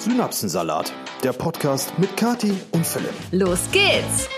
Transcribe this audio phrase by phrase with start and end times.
[0.00, 3.12] Synapsensalat, der Podcast mit Kati und Philipp.
[3.32, 4.30] Los geht's!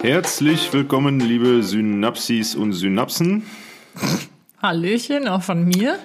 [0.00, 3.42] Herzlich willkommen, liebe Synapsis und Synapsen.
[4.62, 5.98] Hallöchen, auch von mir.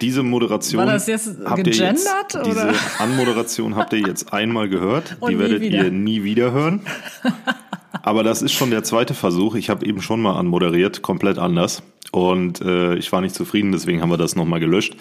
[0.00, 2.44] Diese Moderation War das jetzt habt ihr jetzt, gegendert, oder?
[2.72, 5.16] diese Anmoderation habt ihr jetzt einmal gehört.
[5.20, 5.84] Und Die werdet wieder.
[5.84, 6.82] ihr nie wieder hören.
[8.02, 9.54] Aber das ist schon der zweite Versuch.
[9.54, 11.82] Ich habe eben schon mal anmoderiert, komplett anders.
[12.12, 14.96] Und äh, ich war nicht zufrieden, deswegen haben wir das nochmal gelöscht.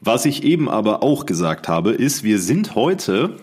[0.00, 3.36] Was ich eben aber auch gesagt habe, ist, wir sind heute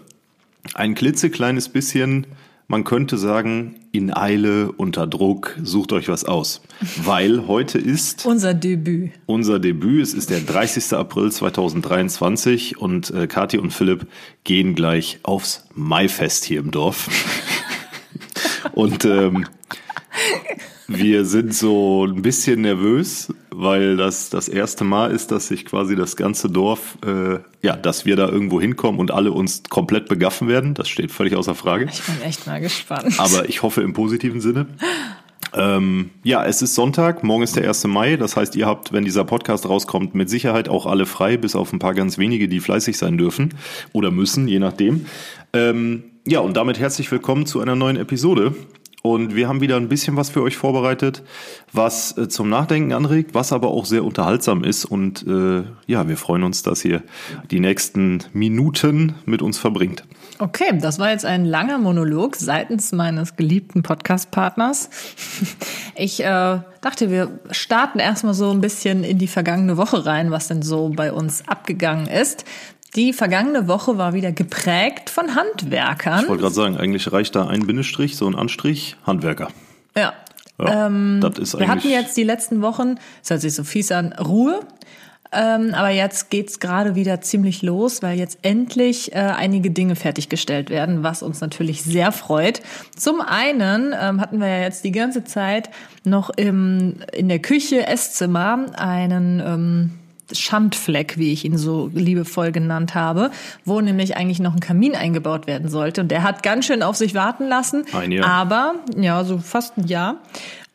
[0.76, 2.28] ein klitzekleines bisschen,
[2.72, 6.62] man könnte sagen, in Eile, unter Druck, sucht euch was aus.
[7.04, 9.12] Weil heute ist Unser Debüt.
[9.26, 10.02] unser Debüt.
[10.02, 10.94] Es ist der 30.
[10.94, 14.08] April 2023 und äh, Kathi und Philipp
[14.46, 17.10] gehen gleich aufs Maifest hier im Dorf.
[18.72, 19.46] und ähm,
[20.98, 25.96] wir sind so ein bisschen nervös, weil das das erste Mal ist, dass sich quasi
[25.96, 30.48] das ganze Dorf, äh, ja, dass wir da irgendwo hinkommen und alle uns komplett begaffen
[30.48, 30.74] werden.
[30.74, 31.88] Das steht völlig außer Frage.
[31.92, 33.20] Ich bin echt mal gespannt.
[33.20, 34.68] Aber ich hoffe im positiven Sinne.
[35.54, 37.86] Ähm, ja, es ist Sonntag, morgen ist der 1.
[37.88, 38.16] Mai.
[38.16, 41.74] Das heißt, ihr habt, wenn dieser Podcast rauskommt, mit Sicherheit auch alle frei, bis auf
[41.74, 43.54] ein paar ganz wenige, die fleißig sein dürfen
[43.92, 45.06] oder müssen, je nachdem.
[45.54, 48.56] Ähm, ja, und damit herzlich willkommen zu einer neuen Episode.
[49.04, 51.24] Und wir haben wieder ein bisschen was für euch vorbereitet,
[51.74, 54.86] was äh, zum Nachdenken anregt, was aber auch sehr unterhaltsam ist.
[54.86, 57.02] Und äh, ja, wir freuen uns, dass ihr
[57.50, 60.04] die nächsten Minuten mit uns verbringt.
[60.38, 64.90] Okay, das war jetzt ein langer Monolog seitens meines geliebten Podcast-Partners.
[65.94, 70.48] Ich äh, dachte, wir starten erstmal so ein bisschen in die vergangene Woche rein, was
[70.48, 72.46] denn so bei uns abgegangen ist.
[72.96, 76.24] Die vergangene Woche war wieder geprägt von Handwerkern.
[76.24, 79.48] Ich wollte gerade sagen, eigentlich reicht da ein Bindestrich, so ein Anstrich, Handwerker.
[79.96, 80.14] Ja.
[80.60, 80.90] Ja,
[81.22, 81.92] das ist Ähm, Wir hatten eigentlich.
[81.94, 84.60] jetzt die letzten Wochen, das hört sich so fies an, Ruhe.
[85.34, 90.70] Ähm, aber jetzt geht's gerade wieder ziemlich los, weil jetzt endlich äh, einige Dinge fertiggestellt
[90.70, 92.62] werden, was uns natürlich sehr freut.
[92.98, 95.70] Zum einen ähm, hatten wir ja jetzt die ganze Zeit
[96.04, 99.92] noch im, in der Küche, Esszimmer einen ähm,
[100.38, 103.32] Schandfleck, wie ich ihn so liebevoll genannt habe,
[103.66, 106.02] wo nämlich eigentlich noch ein Kamin eingebaut werden sollte.
[106.02, 107.86] Und der hat ganz schön auf sich warten lassen.
[107.94, 108.28] Ein Jahr.
[108.28, 110.18] Aber, ja, so fast ein Jahr.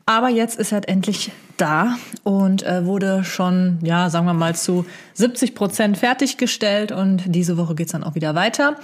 [0.06, 4.86] Aber jetzt ist er endlich da und äh, wurde schon, ja, sagen wir mal zu
[5.14, 8.76] 70 Prozent fertiggestellt und diese Woche geht's dann auch wieder weiter.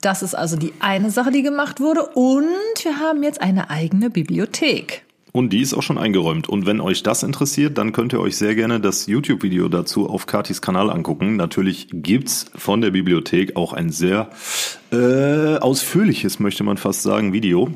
[0.00, 2.46] Das ist also die eine Sache, die gemacht wurde und
[2.82, 5.04] wir haben jetzt eine eigene Bibliothek.
[5.38, 6.48] Und die ist auch schon eingeräumt.
[6.48, 10.26] Und wenn euch das interessiert, dann könnt ihr euch sehr gerne das YouTube-Video dazu auf
[10.26, 11.36] Katis Kanal angucken.
[11.36, 14.30] Natürlich gibt's von der Bibliothek auch ein sehr
[14.90, 17.70] äh, ausführliches, möchte man fast sagen, Video.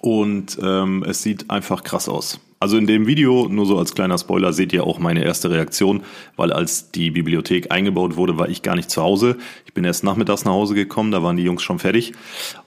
[0.00, 2.38] Und ähm, es sieht einfach krass aus.
[2.60, 6.04] Also in dem Video, nur so als kleiner Spoiler, seht ihr auch meine erste Reaktion,
[6.36, 9.36] weil als die Bibliothek eingebaut wurde, war ich gar nicht zu Hause.
[9.66, 12.12] Ich bin erst nachmittags nach Hause gekommen, da waren die Jungs schon fertig.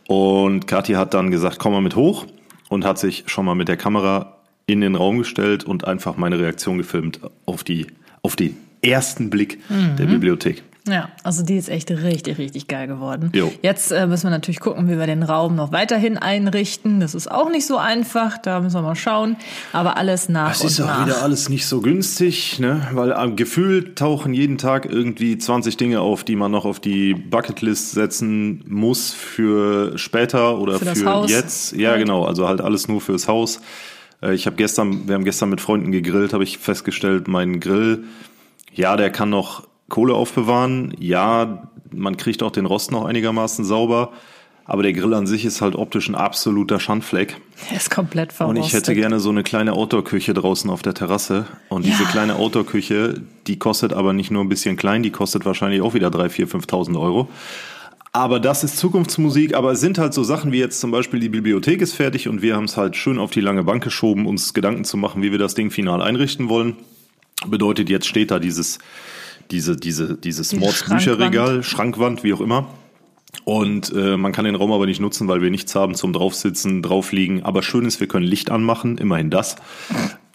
[0.05, 2.25] Und Kathi hat dann gesagt, komm mal mit hoch
[2.71, 6.39] und hat sich schon mal mit der Kamera in den Raum gestellt und einfach meine
[6.39, 7.87] Reaktion gefilmt auf die,
[8.21, 9.59] auf den ersten Blick
[9.97, 10.63] der Bibliothek.
[10.87, 13.31] Ja, also die ist echt richtig, richtig geil geworden.
[13.35, 13.53] Jo.
[13.61, 16.99] Jetzt äh, müssen wir natürlich gucken, wie wir den Raum noch weiterhin einrichten.
[16.99, 19.35] Das ist auch nicht so einfach, da müssen wir mal schauen.
[19.73, 21.05] Aber alles nach Es und ist auch nach.
[21.05, 22.87] wieder alles nicht so günstig, ne?
[22.93, 27.13] weil am Gefühl tauchen jeden Tag irgendwie 20 Dinge auf, die man noch auf die
[27.13, 31.75] Bucketlist setzen muss für später oder Für für, das jetzt.
[31.75, 31.99] Ja, Halt.
[32.01, 33.61] genau, also halt alles nur fürs Haus.
[34.23, 38.03] Äh, Ich habe gestern, wir haben gestern mit Freunden gegrillt, habe ich festgestellt, mein Grill,
[38.73, 44.11] ja, der kann noch Kohle aufbewahren, ja, man kriegt auch den Rost noch einigermaßen sauber,
[44.65, 47.35] aber der Grill an sich ist halt optisch ein absoluter Schandfleck.
[47.69, 48.65] Der ist komplett Und verrostet.
[48.65, 51.45] ich hätte gerne so eine kleine Outdoor-Küche draußen auf der Terrasse.
[51.67, 52.09] Und diese Ja.
[52.09, 56.09] kleine Outdoor-Küche, die kostet aber nicht nur ein bisschen klein, die kostet wahrscheinlich auch wieder
[56.09, 57.27] 3.000, 4.000, 5.000 Euro.
[58.13, 59.55] Aber das ist Zukunftsmusik.
[59.55, 62.41] Aber es sind halt so Sachen wie jetzt zum Beispiel die Bibliothek ist fertig und
[62.41, 65.31] wir haben es halt schön auf die lange Bank geschoben, uns Gedanken zu machen, wie
[65.31, 66.75] wir das Ding final einrichten wollen.
[67.47, 68.79] Bedeutet, jetzt steht da dieses,
[69.51, 72.67] diese, diese, dieses Diese Mordsbücherregal, Schrankwand, wie auch immer.
[73.43, 76.81] Und äh, man kann den Raum aber nicht nutzen, weil wir nichts haben zum draufsitzen,
[76.81, 77.43] draufliegen.
[77.43, 79.55] Aber schön ist, wir können Licht anmachen, immerhin das.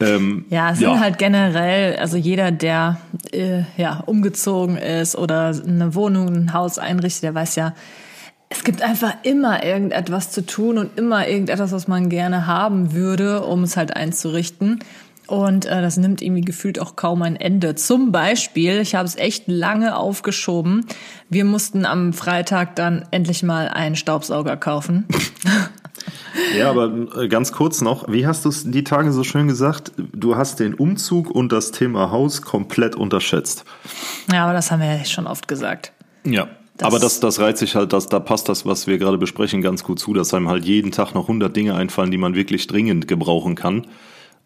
[0.01, 2.99] Ähm, Ja, es sind halt generell, also jeder, der
[3.33, 7.75] äh, ja umgezogen ist oder eine Wohnung, ein Haus einrichtet, der weiß ja,
[8.49, 13.43] es gibt einfach immer irgendetwas zu tun und immer irgendetwas, was man gerne haben würde,
[13.43, 14.81] um es halt einzurichten.
[15.27, 17.75] Und äh, das nimmt irgendwie gefühlt auch kaum ein Ende.
[17.75, 20.87] Zum Beispiel, ich habe es echt lange aufgeschoben.
[21.29, 25.05] Wir mussten am Freitag dann endlich mal einen Staubsauger kaufen.
[26.57, 29.93] Ja, aber äh, ganz kurz noch, wie hast du es die Tage so schön gesagt?
[29.97, 33.65] Du hast den Umzug und das Thema Haus komplett unterschätzt.
[34.33, 35.93] Ja, aber das haben wir ja schon oft gesagt.
[36.25, 36.49] Ja.
[36.77, 39.63] Das- aber das, das reizt sich halt, das, da passt das, was wir gerade besprechen,
[39.63, 42.67] ganz gut zu, dass einem halt jeden Tag noch 100 Dinge einfallen, die man wirklich
[42.67, 43.87] dringend gebrauchen kann.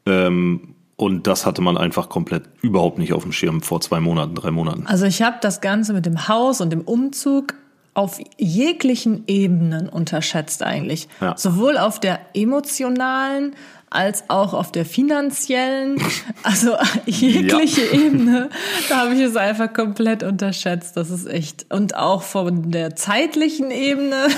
[0.07, 4.35] Ähm, und das hatte man einfach komplett überhaupt nicht auf dem Schirm vor zwei Monaten,
[4.35, 4.87] drei Monaten.
[4.87, 7.55] Also ich habe das Ganze mit dem Haus und dem Umzug
[7.95, 11.09] auf jeglichen Ebenen unterschätzt eigentlich.
[11.21, 11.37] Ja.
[11.37, 13.55] Sowohl auf der emotionalen
[13.91, 16.01] als auch auf der finanziellen,
[16.45, 16.77] also
[17.07, 18.49] jegliche Ebene,
[18.89, 20.97] da habe ich es einfach komplett unterschätzt.
[20.97, 21.67] Das ist echt.
[21.71, 24.29] Und auch von der zeitlichen Ebene.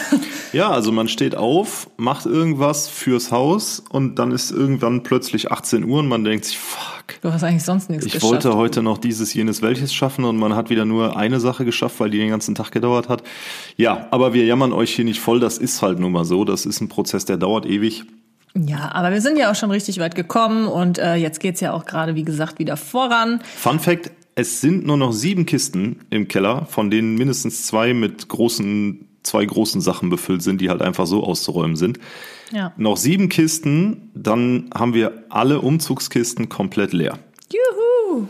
[0.53, 5.83] Ja, also man steht auf, macht irgendwas fürs Haus und dann ist irgendwann plötzlich 18
[5.85, 7.21] Uhr und man denkt sich, fuck.
[7.23, 8.31] Du hast eigentlich sonst nichts Ich geschafft.
[8.31, 12.01] wollte heute noch dieses, jenes, welches schaffen und man hat wieder nur eine Sache geschafft,
[12.01, 13.23] weil die den ganzen Tag gedauert hat.
[13.77, 16.45] Ja, aber wir jammern euch hier nicht voll, das ist halt nun mal so.
[16.45, 18.05] Das ist ein Prozess, der dauert ewig.
[18.55, 21.73] Ja, aber wir sind ja auch schon richtig weit gekommen und äh, jetzt geht's ja
[21.73, 23.41] auch gerade, wie gesagt, wieder voran.
[23.57, 28.29] Fun Fact, es sind nur noch sieben Kisten im Keller, von denen mindestens zwei mit
[28.29, 31.99] großen, zwei großen Sachen befüllt sind, die halt einfach so auszuräumen sind.
[32.51, 32.73] Ja.
[32.77, 37.19] Noch sieben Kisten, dann haben wir alle Umzugskisten komplett leer.
[37.51, 38.27] Juhu!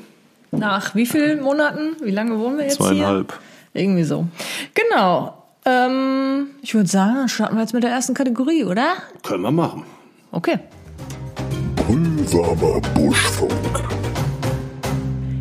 [0.53, 1.97] Nach wie vielen Monaten?
[2.03, 3.39] Wie lange wohnen wir jetzt Zweieinhalb.
[3.73, 3.83] hier?
[3.83, 4.27] Irgendwie so.
[4.75, 5.43] Genau.
[5.65, 8.95] Ähm, ich würde sagen, dann starten wir jetzt mit der ersten Kategorie, oder?
[9.23, 9.85] Können wir machen.
[10.33, 10.59] Okay.
[11.89, 13.53] Unwarmer Buschfunk.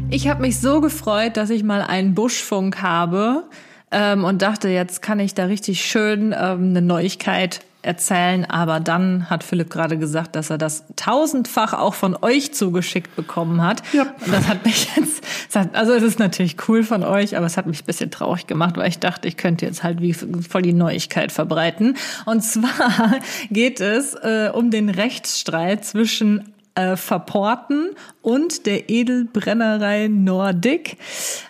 [0.09, 3.45] Ich habe mich so gefreut, dass ich mal einen Buschfunk habe
[3.89, 8.45] ähm, und dachte, jetzt kann ich da richtig schön ähm, eine Neuigkeit erzählen.
[8.49, 13.61] Aber dann hat Philipp gerade gesagt, dass er das tausendfach auch von euch zugeschickt bekommen
[13.63, 13.81] hat.
[13.93, 14.03] Ja.
[14.25, 15.23] Und das hat mich jetzt,
[15.55, 18.47] hat- also es ist natürlich cool von euch, aber es hat mich ein bisschen traurig
[18.47, 21.97] gemacht, weil ich dachte, ich könnte jetzt halt wie voll die Neuigkeit verbreiten.
[22.25, 23.19] Und zwar
[23.49, 27.89] geht es äh, um den Rechtsstreit zwischen äh, Verporten
[28.21, 30.97] und der Edelbrennerei Nordic.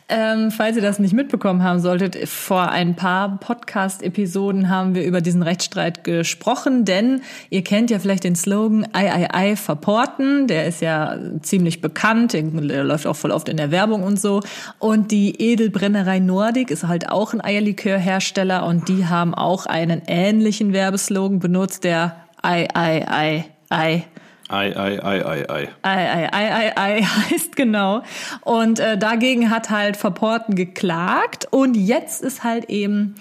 [0.10, 5.22] Ähm, falls ihr das nicht mitbekommen haben solltet, vor ein paar Podcast-Episoden haben wir über
[5.22, 10.66] diesen Rechtsstreit gesprochen, denn ihr kennt ja vielleicht den Slogan Ei, Ei, Ei, Verporten, der
[10.66, 14.42] ist ja ziemlich bekannt, der läuft auch voll oft in der Werbung und so.
[14.80, 20.74] Und die Edelbrennerei Nordic ist halt auch ein Eierlikörhersteller und die haben auch einen ähnlichen
[20.74, 24.04] Werbeslogan benutzt, der Ei, Ei, Ei, Ei.
[24.52, 25.70] Ei, ei, ei, ei, ei.
[25.84, 28.04] Ei, ei, ei, ei, ei heißt genau.
[28.42, 33.16] Und äh, dagegen hat halt Verporten geklagt und jetzt ist halt eben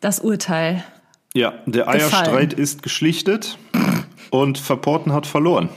[0.00, 0.82] das Urteil.
[1.34, 2.02] Ja, der Gefallen.
[2.02, 3.58] Eierstreit ist geschlichtet
[4.30, 5.68] und Verporten hat verloren.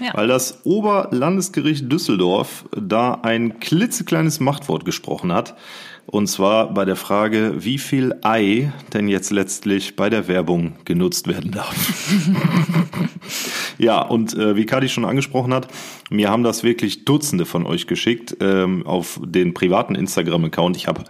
[0.00, 0.12] Ja.
[0.14, 5.54] Weil das Oberlandesgericht Düsseldorf da ein klitzekleines Machtwort gesprochen hat.
[6.06, 11.26] Und zwar bei der Frage, wie viel Ei denn jetzt letztlich bei der Werbung genutzt
[11.26, 11.74] werden darf.
[13.78, 15.66] ja, und äh, wie Kadi schon angesprochen hat,
[16.08, 20.76] mir haben das wirklich Dutzende von euch geschickt ähm, auf den privaten Instagram-Account.
[20.76, 21.02] Ich habe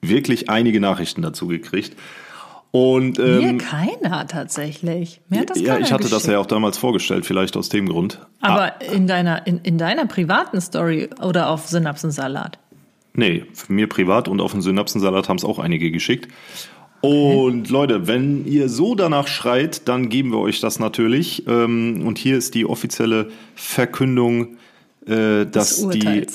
[0.00, 1.94] wirklich einige Nachrichten dazu gekriegt.
[2.70, 5.20] Und ähm, Mir keiner tatsächlich.
[5.28, 6.32] Mir hat das ja, keiner ich hatte das geschickt.
[6.32, 8.20] ja auch damals vorgestellt, vielleicht aus dem Grund.
[8.40, 12.58] Ah, Aber in deiner, in, in deiner privaten Story oder auf Synapsensalat?
[13.14, 16.28] nee, für mir privat und auf den Synapsensalat haben es auch einige geschickt.
[17.00, 21.44] Und Leute, wenn ihr so danach schreit, dann geben wir euch das natürlich.
[21.48, 24.56] Ähm, Und hier ist die offizielle Verkündung,
[25.06, 26.26] äh, dass Des die.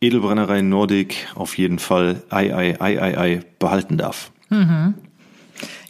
[0.00, 4.32] Edelbrennerei Nordic auf jeden Fall Ei, Ei, Ei, Ei, Ei behalten darf.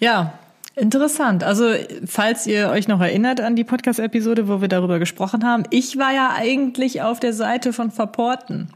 [0.03, 0.33] Ja,
[0.75, 1.45] interessant.
[1.45, 1.75] Also,
[2.07, 6.13] falls ihr euch noch erinnert an die Podcast-Episode, wo wir darüber gesprochen haben, ich war
[6.13, 8.71] ja eigentlich auf der Seite von Verporten.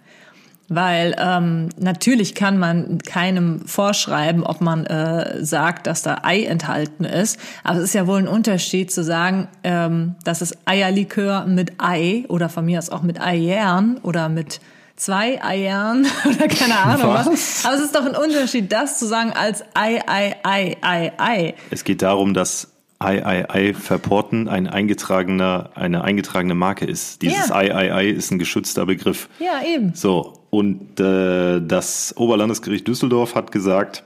[0.69, 7.05] Weil ähm, natürlich kann man keinem vorschreiben, ob man äh, sagt, dass da Ei enthalten
[7.05, 7.41] ist.
[7.65, 12.25] Aber es ist ja wohl ein Unterschied zu sagen, ähm, dass es Eierlikör mit Ei
[12.29, 14.61] oder von mir aus auch mit Eiern oder mit
[14.97, 17.27] zwei Eiern oder keine Ahnung was.
[17.27, 17.65] Was?
[17.65, 21.55] Aber es ist doch ein Unterschied, das zu sagen als Ei, Ei, Ei, Ei, Ei.
[21.71, 27.23] Es geht darum, dass Ei, Ei, Ei verporten ein eingetragener, eine eingetragene Marke ist.
[27.23, 27.57] Dieses Ja.
[27.57, 29.29] Ei, Ei, Ei ist ein geschützter Begriff.
[29.39, 29.93] Ja, eben.
[29.95, 34.03] So, und äh, das Oberlandesgericht Düsseldorf hat gesagt,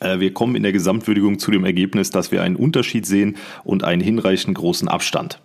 [0.00, 3.82] äh, wir kommen in der Gesamtwürdigung zu dem Ergebnis, dass wir einen Unterschied sehen und
[3.82, 5.40] einen hinreichend großen Abstand.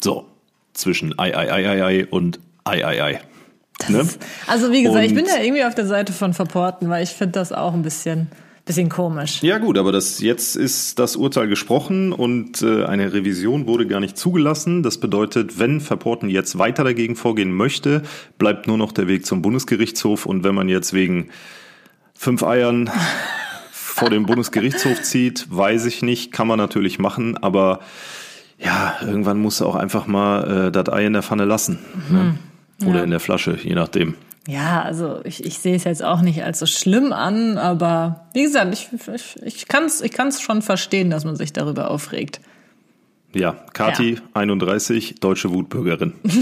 [0.00, 0.26] So,
[0.72, 3.20] zwischen Ei, Ei, Ei, Ei, Ei und Ei, Ei, Ei.
[3.88, 4.06] Ne?
[4.46, 7.10] Also wie gesagt, ich Und- bin ja irgendwie auf der Seite von Verporten, weil ich
[7.10, 8.28] finde das auch ein bisschen,
[8.64, 9.42] bisschen komisch.
[9.42, 13.98] Ja gut, aber das jetzt ist das Urteil gesprochen und äh, eine Revision wurde gar
[14.00, 14.82] nicht zugelassen.
[14.84, 18.02] Das bedeutet, wenn Verporten jetzt weiter dagegen vorgehen möchte,
[18.38, 21.30] bleibt nur noch der Weg zum Bundesgerichtshof und wenn man jetzt wegen
[22.14, 22.88] fünf Eiern
[23.72, 27.80] vor dem Bundesgerichtshof zieht, weiß ich nicht, kann man natürlich machen, aber
[28.58, 31.78] ja, irgendwann musst du auch einfach mal äh, das Ei in der Pfanne lassen.
[32.10, 32.36] Ne?
[32.86, 33.04] Oder Ja.
[33.04, 34.14] in der Flasche, je nachdem.
[34.48, 38.42] Ja, also ich, ich sehe es jetzt auch nicht als so schlimm an, aber wie
[38.42, 42.40] gesagt, ich, ich, ich kann es ich kann's schon verstehen, dass man sich darüber aufregt.
[43.34, 46.12] Ja, Kati, 31, deutsche Wutbürgerin.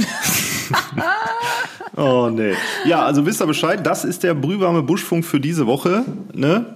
[1.97, 2.55] oh nee.
[2.85, 6.05] Ja, also wisst ihr Bescheid, das ist der brühwarme Buschfunk für diese Woche.
[6.33, 6.67] Ne?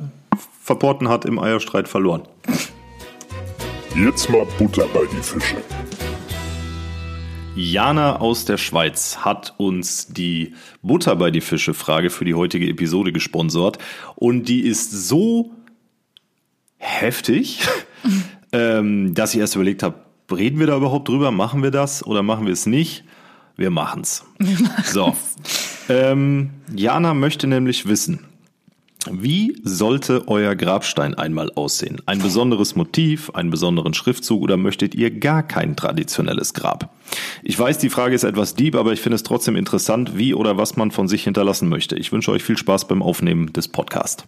[0.63, 2.23] Verporten hat im Eierstreit verloren.
[3.97, 5.57] Jetzt mal Butter bei die Fische.
[7.57, 12.69] Jana aus der Schweiz hat uns die Butter bei die Fische Frage für die heutige
[12.69, 13.79] Episode gesponsert
[14.17, 15.53] und die ist so
[16.79, 17.61] heftig,
[18.53, 22.23] ähm, dass ich erst überlegt habe, reden wir da überhaupt drüber, machen wir das oder
[22.23, 23.05] machen wir es nicht?
[23.57, 24.25] Wir machen's.
[24.85, 25.15] So.
[25.89, 28.21] Ähm, Jana möchte nämlich wissen,
[29.11, 32.01] wie sollte euer Grabstein einmal aussehen?
[32.07, 36.95] Ein besonderes Motiv, einen besonderen Schriftzug oder möchtet ihr gar kein traditionelles Grab?
[37.43, 40.57] Ich weiß, die Frage ist etwas deep, aber ich finde es trotzdem interessant, wie oder
[40.57, 41.97] was man von sich hinterlassen möchte.
[41.97, 44.25] Ich wünsche euch viel Spaß beim Aufnehmen des Podcasts.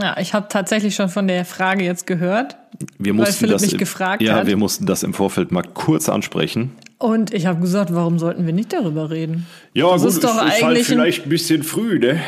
[0.00, 2.56] Ja, ich habe tatsächlich schon von der Frage jetzt gehört.
[2.98, 4.46] Wir Weil mussten Philipp das mich gefragt ja, hat.
[4.46, 6.72] wir mussten das im Vorfeld mal kurz ansprechen.
[6.98, 9.46] Und ich habe gesagt, warum sollten wir nicht darüber reden?
[9.72, 12.20] Ja, Das ist doch eigentlich ein- halt ein bisschen früh, ne?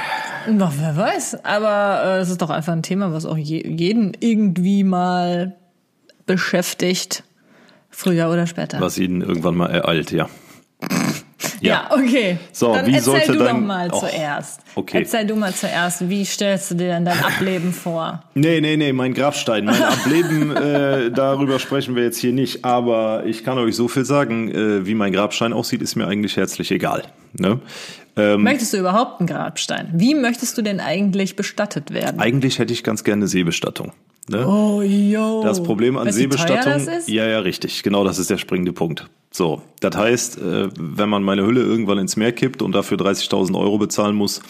[0.48, 1.44] Na, wer weiß.
[1.44, 5.56] Aber äh, es ist doch einfach ein Thema, was auch je, jeden irgendwie mal
[6.26, 7.24] beschäftigt.
[7.92, 8.80] Früher oder später.
[8.80, 10.28] Was ihn irgendwann mal ereilt, ja.
[11.60, 12.38] Ja, okay.
[12.52, 14.60] So, Dann wie erzähl sollte du doch dein- mal Oh, zuerst.
[14.74, 14.98] okay.
[15.00, 16.08] Erzähl du mal zuerst.
[16.08, 18.22] Wie stellst du dir denn dein Ableben vor?
[18.34, 22.64] Nee, nee, nee, mein Grabstein, mein Ableben, äh, darüber sprechen wir jetzt hier nicht.
[22.64, 26.36] Aber ich kann euch so viel sagen, äh, wie mein Grabstein aussieht, ist mir eigentlich
[26.36, 27.02] herzlich egal.
[27.34, 27.60] Ne?
[28.16, 29.88] Ähm, Möchtest du überhaupt einen Grabstein?
[29.92, 32.20] Wie möchtest du denn eigentlich bestattet werden?
[32.20, 33.92] eigentlich hätte ich ganz gerne Seebestattung.
[34.28, 34.46] Ne?
[34.46, 35.42] Oh, yo.
[35.42, 39.08] Das Problem an teuer Seebestattung, ja, ja, richtig, genau, das ist der springende Punkt.
[39.32, 43.58] So, das heißt, äh, wenn man meine Hülle irgendwann ins Meer kippt und dafür 30.000
[43.58, 44.40] Euro bezahlen muss,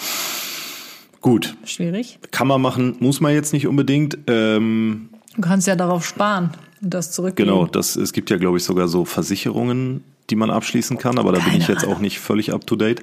[1.21, 2.19] gut, Schwierig.
[2.31, 4.19] kann man machen, muss man jetzt nicht unbedingt.
[4.27, 6.51] Ähm, Du kannst ja darauf sparen
[6.83, 7.49] und das zurückgeben.
[7.49, 11.33] Genau, das, es gibt ja, glaube ich, sogar so Versicherungen, die man abschließen kann, aber
[11.33, 13.03] da bin Keine ich jetzt auch nicht völlig up to date,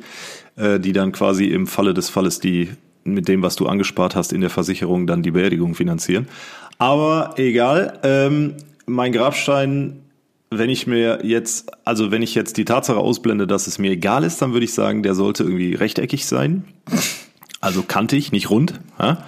[0.55, 2.69] äh, die dann quasi im Falle des Falles die
[3.13, 6.27] mit dem, was du angespart hast in der Versicherung, dann die Beerdigung finanzieren.
[6.77, 8.53] Aber egal, ähm,
[8.85, 9.99] mein Grabstein,
[10.49, 14.23] wenn ich mir jetzt, also wenn ich jetzt die Tatsache ausblende, dass es mir egal
[14.23, 16.63] ist, dann würde ich sagen, der sollte irgendwie rechteckig sein.
[17.59, 18.79] Also kantig, nicht rund.
[18.99, 19.25] Ja?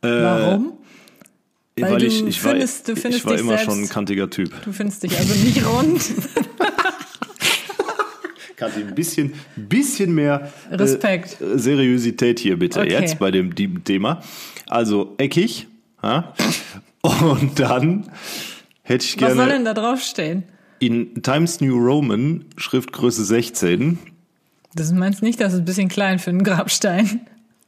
[0.00, 0.72] Warum?
[1.78, 3.88] Weil Weil, du ich, ich war, findest- du findest ich war immer selbst- schon ein
[3.88, 4.50] kantiger Typ.
[4.64, 6.00] Du findest dich also nicht rund.
[8.62, 11.36] Kathi, ein bisschen, bisschen mehr äh, Respekt.
[11.40, 12.90] Seriosität hier bitte Okay.
[12.92, 13.54] jetzt bei dem
[13.84, 14.22] Thema.
[14.68, 15.66] Also eckig.
[16.02, 16.32] Ja?
[17.02, 18.10] Und dann
[18.82, 20.44] hätte ich Was soll gerne denn da draufstehen?
[20.78, 23.98] in Times New Roman, Schriftgröße 16.
[24.74, 27.20] Das meinst nicht, das ist ein bisschen klein für einen Grabstein.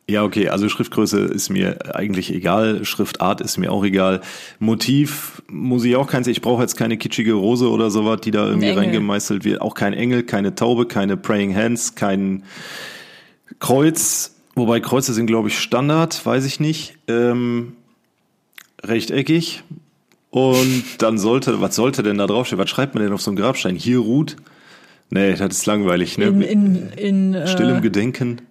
[0.07, 4.21] Ja, okay, also Schriftgröße ist mir eigentlich egal, Schriftart ist mir auch egal.
[4.59, 8.47] Motiv muss ich auch keins, ich brauche jetzt keine kitschige Rose oder sowas, die da
[8.47, 9.63] irgendwie reingemeißelt wird.
[9.63, 12.43] Auch kein Engel, keine Taube, keine Praying Hands, kein
[13.61, 14.35] Kreuz.
[14.55, 16.97] Wobei Kreuze sind, glaube ich, Standard, weiß ich nicht.
[17.09, 17.73] Ähm,
[18.83, 19.63] rechteckig.
[20.31, 22.61] Und dann sollte, was sollte denn da draufstehen?
[22.61, 23.77] Was schreibt man denn auf so einem Grabstein?
[23.77, 24.37] Hier ruht?
[25.09, 26.27] Nee, das ist langweilig, ne?
[26.27, 28.43] In, in, in äh, Stillem Gedenken.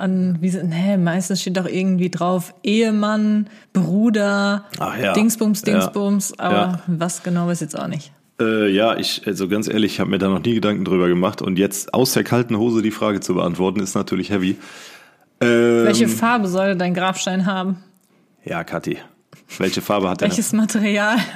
[0.00, 5.12] An, wie, se- nee, meistens steht doch irgendwie drauf Ehemann, Bruder, ja.
[5.12, 5.72] Dingsbums, Ja.
[5.72, 6.80] Dingsbums, aber Ja.
[6.86, 8.12] was genau weiß ich jetzt auch nicht.
[8.40, 11.40] Äh, ja, ich, also ganz ehrlich, ich habe mir da noch nie Gedanken drüber gemacht.
[11.40, 14.56] Und jetzt aus der kalten Hose die Frage zu beantworten, ist natürlich heavy.
[15.40, 17.84] Ähm, Welche Farbe soll dein Grabstein haben?
[18.44, 18.98] Ja, Kathi.
[19.58, 20.28] Welche Farbe hat der?
[20.28, 21.16] Welches Material?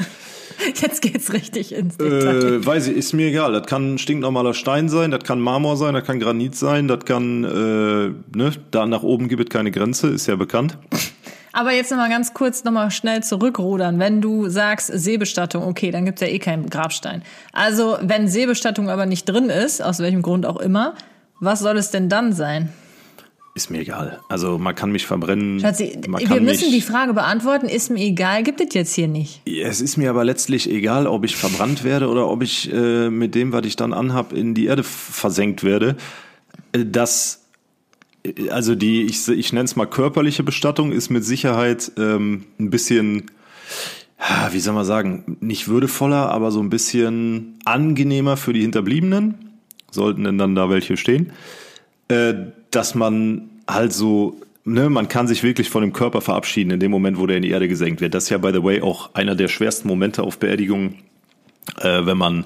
[0.81, 2.55] Jetzt geht's richtig ins Detail.
[2.55, 3.53] Äh, weiß ich, ist mir egal.
[3.53, 7.45] Das kann stinknormaler Stein sein, das kann Marmor sein, das kann Granit sein, das kann,
[7.45, 10.79] äh, ne, da nach oben gibt es keine Grenze, ist ja bekannt.
[11.53, 13.99] Aber jetzt nochmal ganz kurz nochmal schnell zurückrudern.
[13.99, 17.23] Wenn du sagst Seebestattung, okay, dann gibt's ja eh keinen Grabstein.
[17.53, 20.95] Also wenn Seebestattung aber nicht drin ist, aus welchem Grund auch immer,
[21.41, 22.73] was soll es denn dann sein?
[23.59, 24.21] Ist mir egal.
[24.29, 25.59] Also man kann mich verbrennen.
[25.59, 29.43] Schatzi, wir müssen die Frage beantworten, ist mir egal, gibt es jetzt hier nicht.
[29.49, 33.35] Es ist mir aber letztlich egal, ob ich verbrannt werde oder ob ich äh, mit
[33.35, 35.97] dem, was ich dann anhab, in die Erde versenkt werde.
[36.71, 37.47] Äh, Das,
[38.23, 42.71] äh, also die, ich, ich nenne es mal körperliche Bestattung, ist mit Sicherheit ähm, ein
[42.71, 43.29] bisschen,
[44.53, 49.35] wie soll man sagen, nicht würdevoller, aber so ein bisschen angenehmer für die Hinterbliebenen.
[49.91, 51.33] Sollten denn dann da welche stehen.
[52.07, 52.35] Äh,
[52.71, 56.91] dass man halt so ne, man kann sich wirklich von dem Körper verabschieden in dem
[56.91, 58.15] Moment, wo der in die Erde gesenkt wird.
[58.15, 60.97] Das ist ja, by the way, auch einer der schwersten Momente auf Beerdigungen,
[61.81, 62.45] äh, wenn man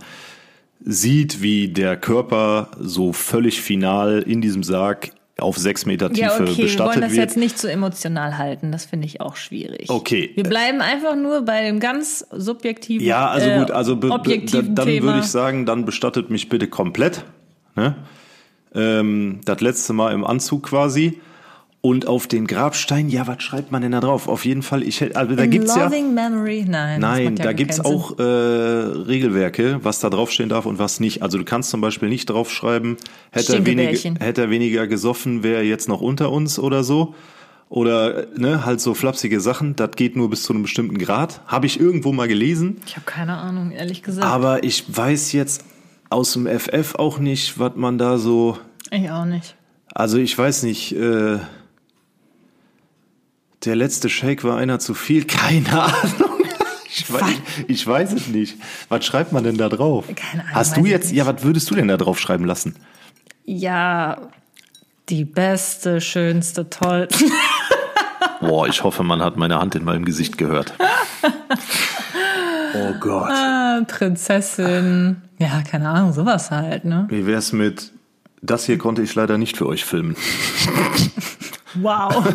[0.84, 6.34] sieht, wie der Körper so völlig final in diesem Sarg auf sechs Meter Tiefe Ja,
[6.34, 7.20] okay, wir bestattet wollen das wird.
[7.20, 8.70] jetzt nicht so emotional halten.
[8.70, 9.88] Das finde ich auch schwierig.
[9.90, 10.30] Okay.
[10.34, 14.38] Wir bleiben einfach nur bei dem ganz subjektiven, Ja, also äh, gut, also be, be,
[14.46, 15.06] dann Thema.
[15.06, 17.24] würde ich sagen, dann bestattet mich bitte komplett.
[17.74, 17.96] Ne?
[18.74, 21.20] Ähm, das letzte Mal im Anzug quasi.
[21.84, 24.28] Und auf den Grabstein, ja, was schreibt man denn da drauf?
[24.28, 25.86] Auf jeden Fall, ich hätte, also da In gibt's ja.
[25.86, 26.64] Loving Memory?
[26.68, 27.00] Nein.
[27.00, 27.86] Nein, ja da gibt's Sinn.
[27.86, 31.22] auch äh, Regelwerke, was da draufstehen darf und was nicht.
[31.24, 32.98] Also du kannst zum Beispiel nicht draufschreiben,
[33.32, 34.16] hätte er, weniger, Stinkebärchen.
[34.24, 37.16] hätte er weniger gesoffen, wäre er jetzt noch unter uns oder so.
[37.68, 41.40] Oder ne, halt so flapsige Sachen, das geht nur bis zu einem bestimmten Grad.
[41.48, 42.80] Habe ich irgendwo mal gelesen.
[42.86, 44.24] Ich habe keine Ahnung, ehrlich gesagt.
[44.24, 45.64] Aber ich weiß jetzt
[46.12, 48.58] aus dem FF auch nicht, was man da so.
[48.90, 49.56] ich auch nicht.
[49.94, 51.38] Also ich weiß nicht, äh,
[53.64, 55.24] der letzte Shake war einer zu viel.
[55.26, 56.30] Keine Ahnung.
[56.94, 57.34] Ich weiß,
[57.68, 58.56] ich weiß es nicht.
[58.90, 60.04] Was schreibt man denn da drauf?
[60.14, 62.76] Keine Ahnung, Hast du jetzt, ja, was würdest du denn da drauf schreiben lassen?
[63.44, 64.28] Ja,
[65.08, 67.24] die beste, schönste, tollste.
[68.40, 70.74] Boah, ich hoffe, man hat meine Hand in meinem Gesicht gehört.
[72.74, 73.30] Oh Gott.
[73.30, 75.16] Ah, Prinzessin.
[75.38, 77.06] Ja, keine Ahnung, sowas halt, ne?
[77.10, 77.92] Wie wär's mit,
[78.40, 80.16] das hier konnte ich leider nicht für euch filmen.
[81.74, 82.22] Wow.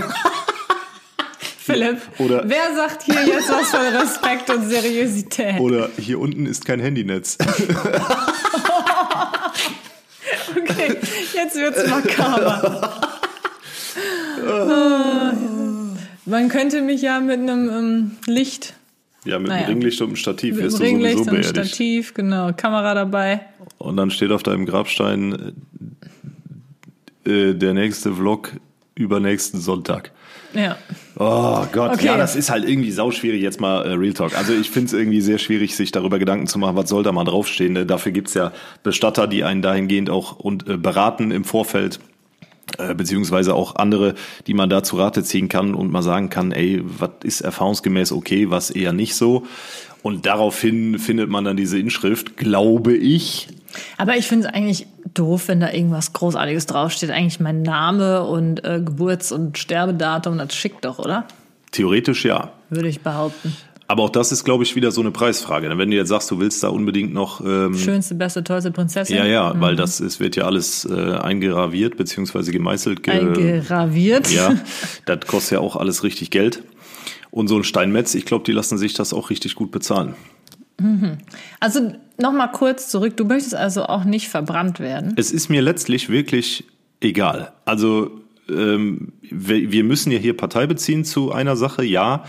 [1.60, 5.60] Philipp, Oder- wer sagt hier jetzt was von Respekt und Seriosität?
[5.60, 7.38] Oder hier unten ist kein Handynetz.
[10.58, 10.98] Okay,
[11.34, 12.92] jetzt wird's makaber.
[14.48, 15.34] Ah,
[16.26, 18.74] Man könnte mich ja mit einem ähm, Licht,
[19.26, 19.66] Ja, mit Naja.
[19.66, 21.68] einem Ringlicht und einem Stativ mit wirst du Ringlicht sowieso und einem beerdigt.
[21.76, 23.42] Stativ, genau, Kamera dabei.
[23.78, 25.54] Und dann steht auf deinem Grabstein
[27.26, 28.54] äh, der nächste Vlog
[28.96, 30.12] übernächsten Sonntag.
[30.54, 30.78] Ja.
[31.20, 32.06] Oh Gott, Okay.
[32.06, 34.36] ja, das ist halt irgendwie sauschwierig jetzt mal äh, Real Talk.
[34.38, 37.12] Also ich finde es irgendwie sehr schwierig, sich darüber Gedanken zu machen, was soll da
[37.12, 37.74] mal draufstehen.
[37.74, 37.86] Ne?
[37.86, 42.00] Dafür gibt's ja Bestatter, die einen dahingehend auch und äh, beraten im Vorfeld,
[42.78, 46.52] äh, beziehungsweise auch andere, die man da zu Rate ziehen kann und mal sagen kann,
[46.52, 49.46] ey, was ist erfahrungsgemäß okay, was eher nicht so.
[50.04, 53.48] Und daraufhin findet man dann diese Inschrift, glaube ich.
[53.98, 57.10] Aber ich finde es eigentlich doof, wenn da irgendwas Großartiges draufsteht.
[57.10, 61.26] Eigentlich mein Name und äh, Geburts- und Sterbedatum, das schickt doch, oder?
[61.72, 62.52] Theoretisch ja.
[62.70, 63.56] Würde ich behaupten.
[63.90, 65.70] Aber auch das ist, glaube ich, wieder so eine Preisfrage.
[65.78, 69.16] Wenn du jetzt sagst, du willst da unbedingt noch ähm, Schönste, beste, tollste Prinzessin.
[69.16, 73.04] Ja, ja, weil das ist, wird ja alles äh, eingraviert beziehungsweise gemeißelt.
[73.04, 74.30] Ge Eingraviert.
[74.30, 74.56] ja,
[75.06, 76.64] das kostet ja auch alles richtig Geld.
[77.32, 80.16] Und so ein Steinmetz, ich glaube, die lassen sich das auch richtig gut bezahlen.
[81.60, 83.18] Also nochmal kurz zurück.
[83.18, 85.14] Du möchtest also auch nicht verbrannt werden.
[85.18, 86.66] Es ist mir letztlich wirklich
[87.00, 87.54] egal.
[87.66, 88.12] Also
[88.50, 92.24] ähm, wir, wir müssen ja hier Partei beziehen zu einer Sache, ja,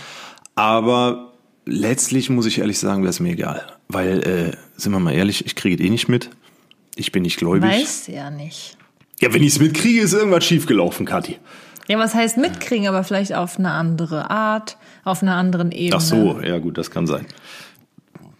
[0.54, 1.27] aber
[1.68, 3.62] letztlich muss ich ehrlich sagen, wäre es mir egal.
[3.88, 6.30] Weil, äh, sind wir mal ehrlich, ich kriege es eh nicht mit.
[6.96, 7.70] Ich bin nicht gläubig.
[7.70, 8.76] Weißt du ja nicht.
[9.20, 11.38] Ja, wenn ich es mitkriege, ist irgendwas schiefgelaufen, Kathi.
[11.88, 15.96] Ja, was heißt mitkriegen, aber vielleicht auf eine andere Art, auf einer anderen Ebene.
[15.96, 17.26] Ach so, ja gut, das kann sein.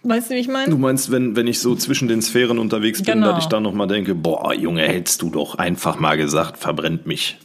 [0.03, 0.69] Weißt du, wie ich meine?
[0.69, 3.33] Du meinst, wenn, wenn ich so zwischen den Sphären unterwegs bin, Genau.
[3.33, 7.37] dass ich dann nochmal denke, boah, Junge, hättest du doch einfach mal gesagt, verbrennt mich.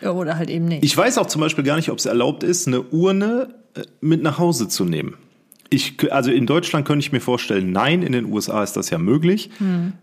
[0.00, 0.84] Ja, Oder halt eben nicht.
[0.84, 3.54] Ich weiß auch zum Beispiel gar nicht, ob es erlaubt ist, eine Urne
[4.00, 5.14] mit nach Hause zu nehmen.
[5.70, 8.96] Ich, also in Deutschland könnte ich mir vorstellen, nein, in den USA ist das ja
[8.96, 9.50] möglich.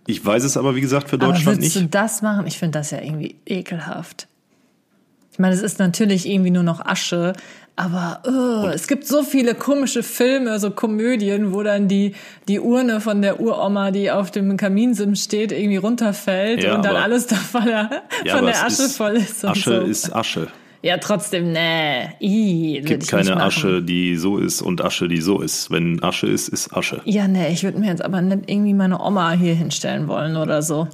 [0.06, 1.22] Ich weiß es aber, wie gesagt, für Hm.
[1.24, 1.86] aber Deutschland würdest nicht.
[1.88, 2.46] du das machen?
[2.46, 4.28] Ich finde das ja irgendwie ekelhaft.
[5.32, 7.34] Ich meine, es ist natürlich irgendwie nur noch Asche,
[7.76, 12.14] aber uh, es gibt so viele komische Filme, so Komödien, wo dann die,
[12.48, 16.96] die Urne von der Uroma, die auf dem Kaminsims steht, irgendwie runterfällt Ja, und dann
[16.96, 19.44] aber- alles da von der, Ja, von aber der Asche voll ist.
[19.44, 19.88] Und Asche so.
[19.88, 20.48] ist Asche.
[20.86, 22.10] Ja, trotzdem, nee.
[22.20, 23.42] Ih, gibt keine.
[23.42, 25.72] Asche, die so ist und Asche, die so ist.
[25.72, 27.02] Wenn Asche ist, ist Asche.
[27.06, 30.62] Ja, nee, ich würde mir jetzt aber nicht irgendwie meine Oma hier hinstellen wollen oder
[30.62, 30.88] so.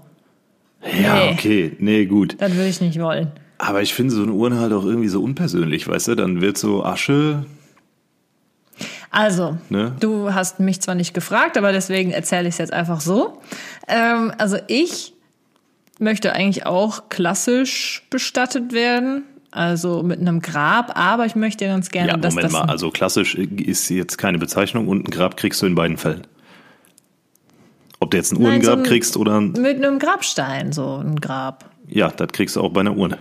[1.03, 1.31] Ja, Nee.
[1.33, 2.37] okay, nee, gut.
[2.39, 3.33] Das würde ich nicht wollen.
[3.57, 6.15] Aber ich finde so eine Urne halt auch irgendwie so unpersönlich, weißt du?
[6.15, 7.45] Dann wird so Asche.
[9.11, 9.93] Also, Ne?
[9.99, 13.41] du hast mich zwar nicht gefragt, aber deswegen erzähle ich es jetzt einfach so.
[13.89, 15.13] Ähm, also ich
[15.99, 22.09] möchte eigentlich auch klassisch bestattet werden, also mit einem Grab, aber ich möchte ganz gerne,
[22.11, 22.69] Ja, dass Moment das mal.
[22.69, 26.25] Also klassisch ist jetzt keine Bezeichnung und ein Grab kriegst du in beiden Fällen.
[27.99, 29.51] Ob du jetzt ein Nein, Uhrengrab so ein- kriegst oder ein.
[29.51, 31.65] mit einem Grabstein, so ein Grab.
[31.87, 33.19] Ja, das kriegst du auch bei einer Urne.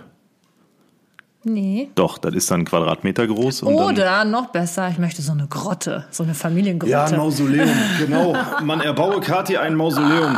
[1.43, 1.89] Nee.
[1.95, 3.63] Doch, das ist dann Quadratmeter groß.
[3.63, 6.91] Und dann, Oder noch besser, ich möchte so eine Grotte, so eine Familiengrotte.
[6.91, 8.35] ja, ein Mausoleum, genau.
[8.63, 10.37] Man erbaue Kati ein Mausoleum.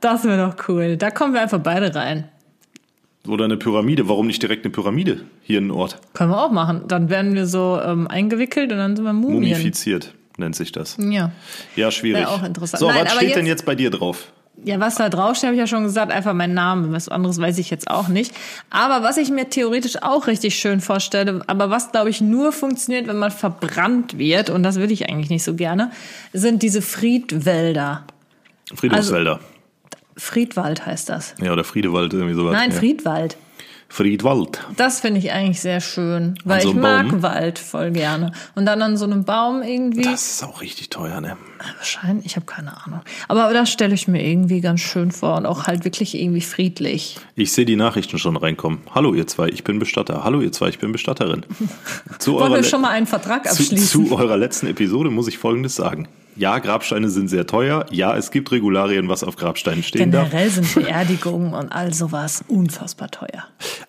[0.00, 0.96] das wäre doch cool.
[0.96, 2.24] Da kommen wir einfach beide rein.
[3.28, 4.08] Oder eine Pyramide.
[4.08, 5.98] Warum nicht direkt eine Pyramide hier in Ort?
[6.14, 6.82] Können wir auch machen.
[6.88, 9.40] Dann werden wir so ähm, eingewickelt und dann sind wir Mumien.
[9.52, 10.96] Mumifiziert nennt sich das.
[10.98, 11.32] Ja.
[11.76, 12.22] Ja, schwierig.
[12.22, 12.80] Wäre auch interessant.
[12.80, 14.32] So, Nein, was steht denn jetzt- jetzt bei dir drauf?
[14.64, 16.92] Ja, was da draufsteht, habe ich ja schon gesagt, einfach mein Name.
[16.92, 18.34] Was anderes weiß ich jetzt auch nicht.
[18.70, 23.06] Aber was ich mir theoretisch auch richtig schön vorstelle, aber was, glaube ich, nur funktioniert,
[23.06, 25.90] wenn man verbrannt wird, und das will ich eigentlich nicht so gerne,
[26.34, 28.04] sind diese Friedwälder.
[28.74, 29.40] Friedhofswälder.
[30.20, 31.34] Friedwald heißt das.
[31.42, 32.52] ja, oder Friedewald, irgendwie sowas.
[32.52, 32.76] Nein, ja.
[32.76, 33.36] Friedwald.
[33.92, 34.60] Friedwald.
[34.76, 37.22] Das finde ich eigentlich sehr schön, weil so ich mag Baum?
[37.22, 38.30] Wald voll gerne.
[38.54, 40.02] Und dann an so einem Baum irgendwie.
[40.02, 41.36] Das ist auch richtig teuer, ne?
[41.76, 43.00] Wahrscheinlich, ich habe keine Ahnung.
[43.26, 47.16] Aber das stelle ich mir irgendwie ganz schön vor und auch halt wirklich irgendwie friedlich.
[47.34, 48.78] Ich sehe die Nachrichten schon reinkommen.
[48.94, 50.22] Hallo ihr zwei, ich bin Bestatter.
[50.22, 51.44] Hallo ihr zwei, ich bin Bestatterin.
[52.20, 54.06] Zu Wollen wir schon mal einen Vertrag zu, abschließen?
[54.06, 56.06] zu eurer letzten Episode muss ich Folgendes sagen.
[56.36, 57.86] Ja, Grabsteine sind sehr teuer.
[57.90, 60.30] Ja, es gibt Regularien, was auf Grabsteinen stehen darf.
[60.30, 63.44] Generell sind Beerdigungen und all sowas unfassbar teuer.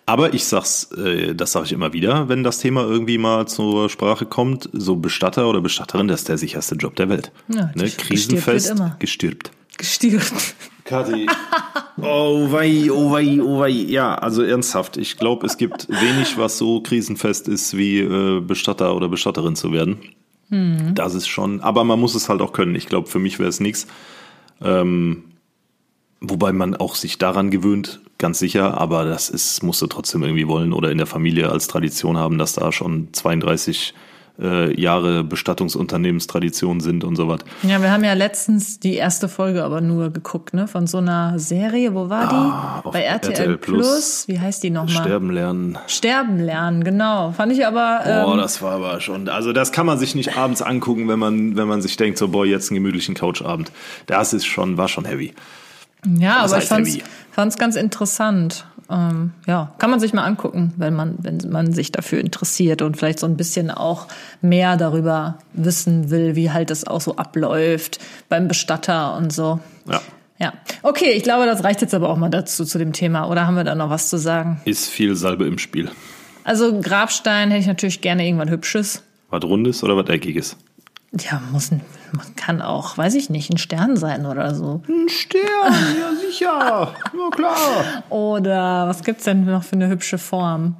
[0.06, 3.88] Aber ich sag's, äh, das sage ich immer wieder, wenn das Thema irgendwie mal zur
[3.88, 7.32] Sprache kommt, so Bestatter oder Bestatterin, das ist der sicherste Job der Welt.
[7.48, 7.88] Ja, ne?
[7.88, 9.50] Krisenfest, gestirbt.
[9.78, 10.54] Gestirbt.
[10.84, 11.26] Kathi.
[12.00, 13.68] Oh wei, oh wei, oh wei.
[13.68, 14.96] Ja, also ernsthaft.
[14.96, 19.72] Ich glaube, es gibt wenig, was so krisenfest ist, wie äh, Bestatter oder Bestatterin zu
[19.72, 19.98] werden.
[20.94, 22.74] Das ist schon, aber man muss es halt auch können.
[22.74, 23.86] Ich glaube, für mich wäre es nichts.
[24.60, 25.24] Ähm,
[26.20, 30.46] wobei man auch sich daran gewöhnt, ganz sicher, aber das ist, musst du trotzdem irgendwie
[30.46, 33.94] wollen oder in der Familie als Tradition haben, dass da schon 32
[34.40, 37.40] äh, Jahre Bestattungsunternehmenstradition sind und so was.
[37.62, 40.66] Ja, wir haben ja letztens die erste Folge aber nur geguckt, ne?
[40.66, 41.94] Von so einer Serie.
[41.94, 42.34] Wo war die?
[42.34, 43.86] Ah, Bei RTL, RTL Plus.
[43.88, 44.28] Plus.
[44.28, 45.02] Wie heißt die nochmal?
[45.02, 45.78] Sterben lernen.
[45.86, 47.32] Sterben lernen, genau.
[47.32, 48.00] Fand ich aber.
[48.04, 49.28] Boah, Ähm, das war aber schon.
[49.28, 52.28] Also das kann man sich nicht abends angucken, wenn man, wenn man sich denkt, so
[52.28, 53.70] boah, jetzt einen gemütlichen Couchabend.
[54.06, 55.34] Das ist schon, war schon heavy.
[56.18, 57.02] ja, was aber ich fand's, heavy?
[57.32, 58.66] fand's ganz interessant.
[58.90, 62.96] Ähm, ja, kann man sich mal angucken, wenn man, wenn man sich dafür interessiert und
[62.96, 64.08] vielleicht so ein bisschen auch
[64.40, 69.60] mehr darüber wissen will, wie halt das auch so abläuft beim Bestatter und so.
[69.88, 70.00] Ja.
[70.38, 73.28] Ja, okay, ich glaube, das reicht jetzt aber auch mal dazu zu dem Thema.
[73.28, 74.60] Oder haben wir da noch was zu sagen?
[74.64, 75.88] Ist viel Salbe im Spiel.
[76.42, 79.04] Also Grabstein hätte ich natürlich gerne irgendwas Hübsches.
[79.30, 80.56] Was Rundes oder was Eckiges?
[81.20, 81.82] Ja, muss ein,
[82.36, 84.80] kann auch, weiß ich nicht, ein Stern sein oder so.
[84.88, 85.42] Ein Stern,
[86.00, 86.94] ja sicher.
[87.12, 88.04] Na klar.
[88.08, 90.76] Oder was gibt's denn noch für eine hübsche Form?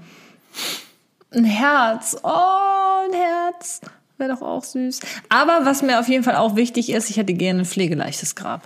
[1.33, 2.17] Ein Herz.
[2.23, 3.83] Oh, ein Herz.
[4.17, 5.01] Wäre doch auch süß.
[5.29, 8.63] Aber was mir auf jeden Fall auch wichtig ist, ich hätte gerne ein pflegeleichtes Grab.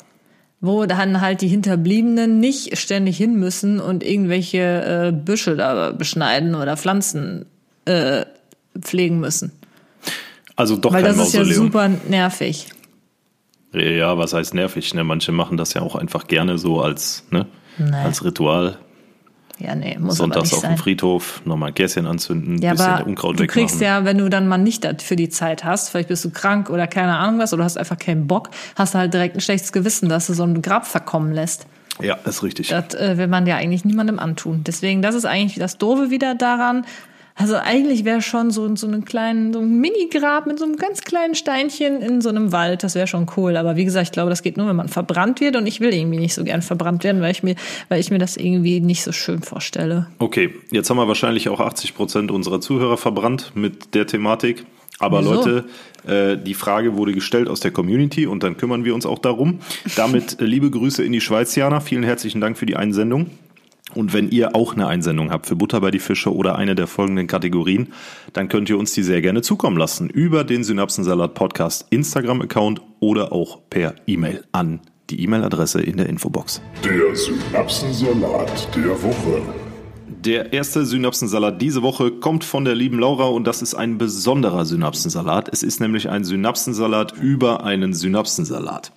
[0.61, 6.55] Wo dann halt die Hinterbliebenen nicht ständig hin müssen und irgendwelche äh, Büsche da beschneiden
[6.55, 7.47] oder Pflanzen
[7.87, 8.25] äh,
[8.81, 9.53] pflegen müssen.
[10.57, 11.65] Also doch Weil kein das ist ja Mausoleum.
[11.67, 12.67] super nervig.
[13.73, 14.95] Ja, was heißt nervig?
[14.95, 15.05] Ne?
[15.05, 17.47] Manche machen das ja auch einfach gerne so als, ne?
[17.79, 17.95] Nee.
[17.95, 18.79] als Ritual.
[19.59, 20.79] Ja, nee, muss Sonntags aber auf nicht dem sein.
[20.79, 23.67] Friedhof, nochmal ein Gässchen anzünden, Ja, bisschen aber Unkraut du wegmachen.
[23.67, 26.69] kriegst ja, wenn du dann mal nicht dafür die Zeit hast, vielleicht bist du krank
[26.69, 29.73] oder keine Ahnung was, oder hast einfach keinen Bock, hast du halt direkt ein schlechtes
[29.73, 31.67] Gewissen, dass du so ein Grab verkommen lässt.
[32.03, 32.69] ja, ist richtig.
[32.69, 34.63] Das äh, will man ja eigentlich niemandem antun.
[34.67, 36.85] Deswegen, das ist eigentlich das Doofe wieder daran.
[37.39, 41.03] Also eigentlich wäre schon so, so einen kleinen, so ein Mini-Grab mit so einem ganz
[41.03, 43.59] kleinen Steinchen in so einem Wald, das wäre schon cool.
[43.59, 45.93] Aber wie gesagt, ich glaube, das geht nur, wenn man verbrannt wird und ich will
[45.93, 47.55] irgendwie nicht so gern verbrannt werden, weil ich mir,
[47.91, 50.07] weil ich mir das irgendwie nicht so schön vorstelle.
[50.19, 54.65] Okay, jetzt haben wir wahrscheinlich auch 80 Prozent unserer Zuhörer verbrannt mit der Thematik.
[54.99, 55.35] Aber Wieso?
[55.35, 55.65] Leute,
[56.07, 59.61] äh, die Frage wurde gestellt aus der Community und dann kümmern wir uns auch darum.
[59.95, 61.81] Damit äh, liebe Grüße in die Schweiz, Jana.
[61.81, 63.31] Vielen herzlichen Dank für die Einsendung.
[63.95, 66.87] Und wenn ihr auch eine Einsendung habt für Butter bei die Fische oder eine der
[66.87, 67.93] folgenden Kategorien,
[68.33, 73.33] dann könnt ihr uns die sehr gerne zukommen lassen über den Synapsensalat Podcast Instagram-Account oder
[73.33, 76.61] auch per E-Mail an die E-Mail-Adresse in der Infobox.
[76.85, 79.43] Der Synapsensalat der Woche.
[80.09, 84.65] Der erste Synapsensalat diese Woche kommt von der lieben Laura und das ist ein besonderer
[84.65, 85.49] Synapsensalat.
[85.53, 88.91] Es ist nämlich ein Synapsensalat über einen Synapsensalat.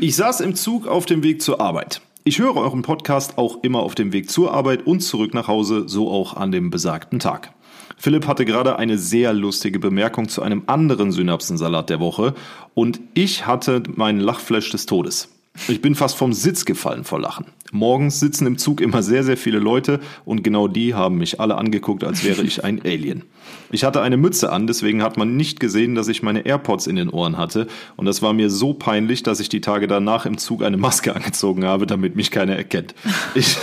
[0.00, 2.02] Ich saß im Zug auf dem Weg zur Arbeit.
[2.24, 5.88] Ich höre euren Podcast auch immer auf dem Weg zur Arbeit und zurück nach Hause,
[5.88, 7.52] so auch an dem besagten Tag.
[7.96, 12.34] Philipp hatte gerade eine sehr lustige Bemerkung zu einem anderen Synapsensalat der Woche
[12.74, 15.30] und ich hatte meinen Lachflash des Todes.
[15.66, 17.46] Ich bin fast vom Sitz gefallen vor Lachen.
[17.74, 21.56] Morgens sitzen im Zug immer sehr, sehr viele Leute und genau die haben mich alle
[21.56, 23.22] angeguckt, als wäre ich ein Alien.
[23.70, 26.96] Ich hatte eine Mütze an, deswegen hat man nicht gesehen, dass ich meine AirPods in
[26.96, 30.36] den Ohren hatte und das war mir so peinlich, dass ich die Tage danach im
[30.36, 32.94] Zug eine Maske angezogen habe, damit mich keiner erkennt.
[33.34, 33.56] Ich,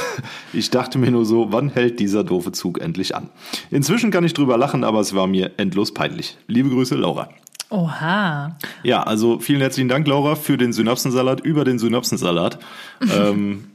[0.51, 3.29] ich dachte mir nur so, wann hält dieser doofe Zug endlich an?
[3.69, 6.37] Inzwischen kann ich drüber lachen, aber es war mir endlos peinlich.
[6.47, 7.29] Liebe Grüße, Laura.
[7.69, 8.57] Oha.
[8.83, 12.59] Ja, also vielen herzlichen Dank, Laura, für den Synapsensalat über den Synapsensalat.
[13.01, 13.69] ähm,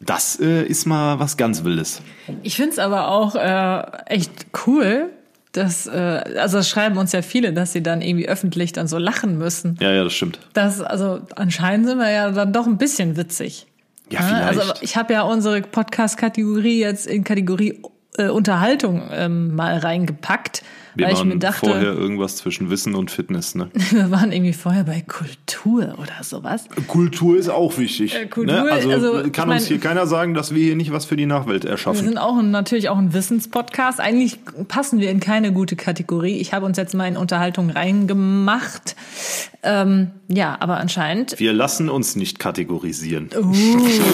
[0.00, 2.02] Das äh, ist mal was ganz Wildes.
[2.42, 5.10] Ich find's aber auch äh, echt cool,
[5.52, 5.90] dass, äh,
[6.38, 9.76] also das schreiben uns ja viele, dass sie dann irgendwie öffentlich dann so lachen müssen.
[9.80, 10.38] Ja, ja, das stimmt.
[10.54, 13.66] Das, also anscheinend sind wir ja dann doch ein bisschen witzig.
[14.10, 14.60] Ja, vielleicht.
[14.60, 17.80] Also ich habe ja unsere Podcast-Kategorie jetzt in Kategorie
[18.18, 20.62] äh, Unterhaltung ähm, mal reingepackt,
[20.94, 23.70] Wir weil ich waren mir dachte, vorher irgendwas zwischen Wissen und Fitness, ne?
[23.90, 26.64] wir waren irgendwie vorher bei Kultur oder sowas.
[26.86, 28.14] Kultur ist auch wichtig.
[28.14, 28.70] Äh, Kultur, ne?
[28.70, 31.16] Also, also, kann ich mein- uns hier keiner sagen, dass wir hier nicht was für
[31.16, 32.04] die Nachwelt Wir erschaffen.
[32.04, 34.00] sind auch ein, natürlich auch ein Wissenspodcast.
[34.00, 36.36] Eigentlich passen wir in keine gute Kategorie.
[36.38, 38.96] Ich habe uns jetzt mal in Unterhaltung reingemacht.
[39.62, 41.38] Ähm, ja, aber anscheinend.
[41.38, 43.30] Wir lassen uns nicht kategorisieren.
[43.36, 43.52] Uh,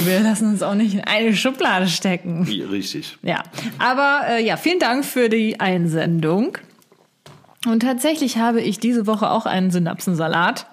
[0.05, 2.47] wir lassen uns auch nicht in eine Schublade stecken.
[2.71, 3.17] Richtig.
[3.23, 3.43] Ja,
[3.79, 6.59] aber äh, ja, vielen Dank für die Einsendung.
[7.67, 10.67] Und tatsächlich habe ich diese Woche auch einen Synapsensalat.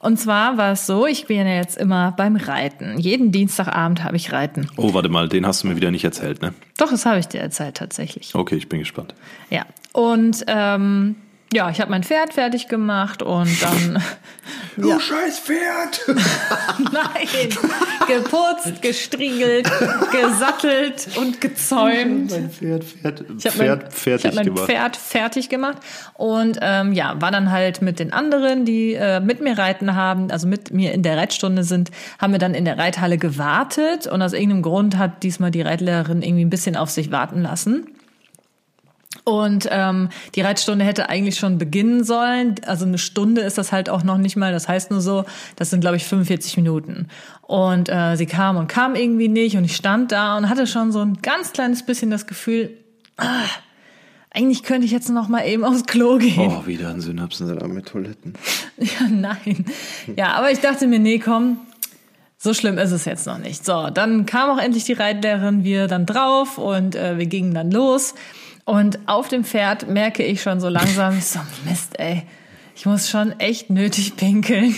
[0.00, 2.98] Und zwar war es so, ich bin ja jetzt immer beim Reiten.
[2.98, 4.68] Jeden Dienstagabend habe ich Reiten.
[4.76, 6.52] Oh, warte mal, den hast du mir wieder nicht erzählt, ne?
[6.76, 8.34] Doch, das habe ich dir erzählt tatsächlich.
[8.34, 9.14] Okay, ich bin gespannt.
[9.50, 11.16] Ja, und ähm,
[11.52, 14.02] ja, ich habe mein Pferd fertig gemacht und dann
[14.76, 16.04] Du scheiß Pferd!
[16.92, 17.48] nein,
[18.06, 19.70] geputzt, gestriegelt,
[20.12, 22.30] gesattelt und gezäumt.
[22.30, 24.66] mein Pferd, Pferd, Ich Pferd mein, fertig ich hab mein gemacht.
[24.66, 25.78] Pferd fertig gemacht
[26.14, 30.30] und ähm, ja, war dann halt mit den anderen, die äh, mit mir reiten haben,
[30.30, 34.20] also mit mir in der Reitstunde sind, haben wir dann in der Reithalle gewartet und
[34.20, 37.86] aus irgendeinem Grund hat diesmal die Reitlehrerin irgendwie ein bisschen auf sich warten lassen.
[39.24, 42.56] Und ähm, die Reitstunde hätte eigentlich schon beginnen sollen.
[42.66, 44.52] Also eine Stunde ist das halt auch noch nicht mal.
[44.52, 45.24] Das heißt nur so,
[45.56, 47.08] das sind, glaube ich, 45 Minuten.
[47.42, 49.56] Und äh, sie kam und kam irgendwie nicht.
[49.56, 52.70] Und ich stand da und hatte schon so ein ganz kleines bisschen das Gefühl,
[53.16, 53.44] ah,
[54.30, 56.52] eigentlich könnte ich jetzt noch mal eben aufs Klo gehen.
[56.52, 58.34] Oh, wieder ein Synapsensalat mit Toiletten.
[58.78, 59.64] Ja, nein.
[60.14, 61.60] Ja, aber ich dachte mir, nee, komm,
[62.46, 63.64] so schlimm ist es jetzt noch nicht.
[63.64, 67.72] So, dann kam auch endlich die Reitlehrerin, wir dann drauf und äh, wir gingen dann
[67.72, 68.14] los.
[68.64, 72.22] Und auf dem Pferd merke ich schon so langsam, so Mist, ey,
[72.76, 74.76] ich muss schon echt nötig pinkeln.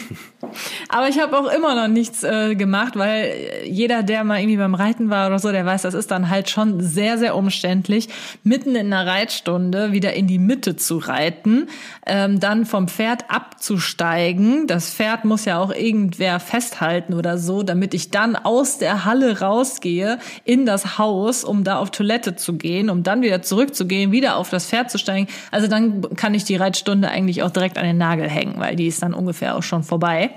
[0.88, 3.34] Aber ich habe auch immer noch nichts äh, gemacht, weil
[3.66, 6.48] jeder, der mal irgendwie beim Reiten war oder so, der weiß, das ist dann halt
[6.48, 8.08] schon sehr, sehr umständlich,
[8.44, 11.66] mitten in einer Reitstunde wieder in die Mitte zu reiten,
[12.06, 14.68] ähm, dann vom Pferd abzusteigen.
[14.68, 19.40] Das Pferd muss ja auch irgendwer festhalten oder so, damit ich dann aus der Halle
[19.40, 24.36] rausgehe in das Haus, um da auf Toilette zu gehen, um dann wieder zurückzugehen, wieder
[24.36, 25.26] auf das Pferd zu steigen.
[25.50, 28.86] Also dann kann ich die Reitstunde eigentlich auch direkt an den Nagel hängen, weil die
[28.86, 30.30] ist dann ungefähr auch schon vorbei.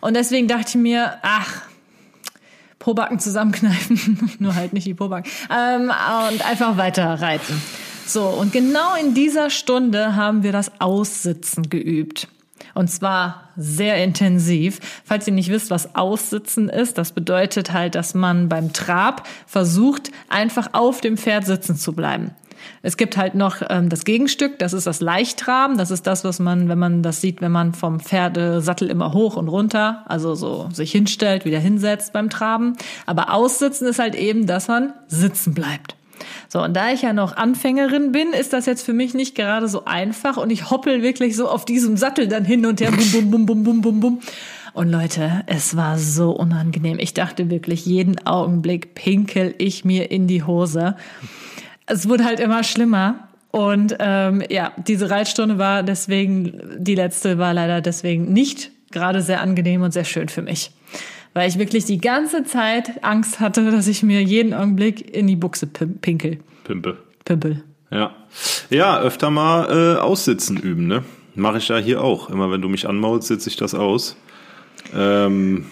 [0.00, 1.62] Und deswegen dachte ich mir, ach,
[2.78, 5.90] Probacken zusammenkneifen, nur halt nicht die Probacken, ähm,
[6.30, 7.60] und einfach weiter reiten.
[8.06, 12.28] So, und genau in dieser Stunde haben wir das Aussitzen geübt.
[12.74, 14.80] Und zwar sehr intensiv.
[15.04, 20.12] Falls ihr nicht wisst, was Aussitzen ist, das bedeutet halt, dass man beim Trab versucht,
[20.28, 22.32] einfach auf dem Pferd sitzen zu bleiben.
[22.86, 25.76] Es gibt halt noch ähm, das Gegenstück, das ist das Leichtraben.
[25.76, 29.36] Das ist das, was man, wenn man das sieht, wenn man vom Pferdesattel immer hoch
[29.36, 32.74] und runter, also so sich hinstellt, wieder hinsetzt beim Traben.
[33.04, 35.96] Aber Aussitzen ist halt eben, dass man sitzen bleibt.
[36.48, 39.66] So, und da ich ja noch Anfängerin bin, ist das jetzt für mich nicht gerade
[39.66, 43.10] so einfach und ich hoppel wirklich so auf diesem Sattel dann hin und her, bum,
[43.10, 44.20] bum, bum, bum, bum, bum, bum.
[44.74, 47.00] Und Leute, es war so unangenehm.
[47.00, 50.94] Ich dachte wirklich, jeden Augenblick pinkel ich mir in die Hose.
[51.86, 53.28] Es wurde halt immer schlimmer.
[53.50, 59.40] Und ähm, ja, diese Reitstunde war deswegen, die letzte war leider deswegen nicht gerade sehr
[59.40, 60.72] angenehm und sehr schön für mich.
[61.32, 65.36] Weil ich wirklich die ganze Zeit Angst hatte, dass ich mir jeden Augenblick in die
[65.36, 66.38] Buchse pim- pinkel.
[66.64, 66.96] Pimpe.
[67.24, 67.62] Pimpel.
[67.90, 68.14] Ja.
[68.70, 71.04] Ja, öfter mal äh, aussitzen üben, ne?
[71.34, 72.30] Mache ich ja hier auch.
[72.30, 74.16] Immer wenn du mich anmaulst, sitze ich das aus.
[74.94, 75.66] Ähm,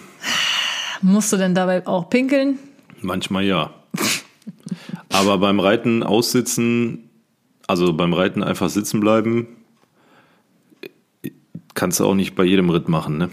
[1.01, 2.57] Musst du denn dabei auch pinkeln?
[3.01, 3.71] manchmal ja.
[5.15, 7.09] Aber beim Reiten aussitzen,
[7.67, 9.47] also beim Reiten einfach sitzen bleiben,
[11.73, 13.29] kannst du auch nicht bei jedem Ritt machen, ne?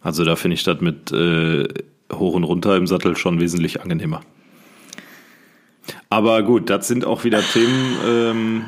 [0.00, 1.68] Also da finde ich das mit äh,
[2.12, 4.22] hoch und runter im Sattel schon wesentlich angenehmer.
[6.10, 8.64] Aber gut, das sind auch wieder Themen, ähm,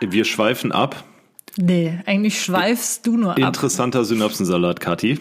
[0.00, 1.04] wir schweifen ab.
[1.56, 3.38] Nee, eigentlich schweifst du nur ab.
[3.38, 5.18] Interessanter Synapsensalat, Kathi.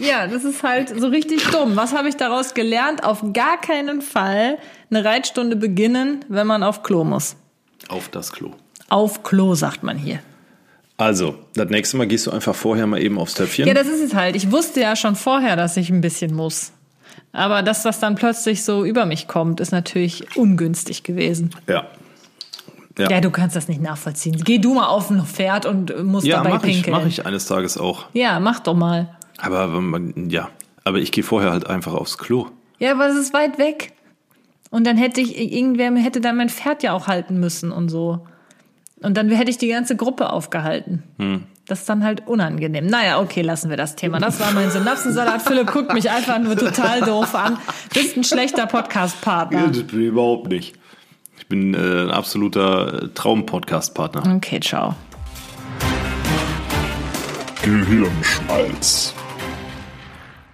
[0.00, 1.76] Ja, das ist halt so richtig dumm.
[1.76, 3.04] Was habe ich daraus gelernt?
[3.04, 4.58] Auf gar keinen Fall
[4.90, 7.36] eine Reitstunde beginnen, wenn man auf Klo muss.
[7.88, 8.52] Auf das Klo.
[8.88, 10.18] Auf Klo, sagt man hier.
[10.96, 13.66] Also, das nächste Mal gehst du einfach vorher mal eben aufs Töpfchen.
[13.66, 14.36] Ja, das ist es halt.
[14.36, 16.72] Ich wusste ja schon vorher, dass ich ein bisschen muss.
[17.32, 21.50] Aber das, was dann plötzlich so über mich kommt, ist natürlich ungünstig gewesen.
[21.66, 21.86] ja.
[22.98, 23.10] Ja.
[23.10, 24.40] Ja, du kannst das nicht nachvollziehen.
[24.44, 26.96] Geh du mal auf ein Pferd und musst Ja, dabei mache ich, pinkeln.
[26.96, 28.06] mach ich eines Tages auch.
[28.12, 29.16] Ja, mach doch mal.
[29.38, 29.68] Aber
[30.28, 30.48] ja,
[30.84, 32.46] aber ich gehe vorher halt einfach aufs Klo.
[32.78, 33.92] Ja, aber es ist weit weg.
[34.70, 38.26] Und dann hätte ich, irgendwer hätte dann mein Pferd ja auch halten müssen und so.
[39.02, 41.02] Und dann hätte ich die ganze Gruppe aufgehalten.
[41.66, 42.86] Das ist dann halt unangenehm.
[42.86, 44.18] Naja, okay, lassen wir das Thema.
[44.18, 45.42] Das war mein Synapsensalat.
[45.46, 47.58] Philipp guckt mich einfach nur total doof an.
[47.92, 49.72] Bist ein schlechter Podcast-Partner.
[49.92, 50.74] Überhaupt nicht.
[51.44, 54.36] Ich bin äh, ein absoluter Traum-Podcast-Partner.
[54.36, 54.94] Okay, ciao.
[57.62, 59.12] Gehirnschmalz.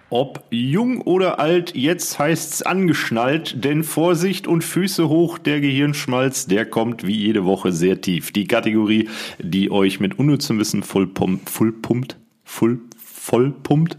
[0.08, 6.66] Ob jung oder alt, jetzt heißt's angeschnallt, denn Vorsicht und Füße hoch, der Gehirnschmalz, der
[6.66, 8.32] kommt wie jede Woche sehr tief.
[8.32, 13.98] Die Kategorie, die euch mit unnützem Wissen vollpumpt, vollpumpt, voll, vollpumpt, äh,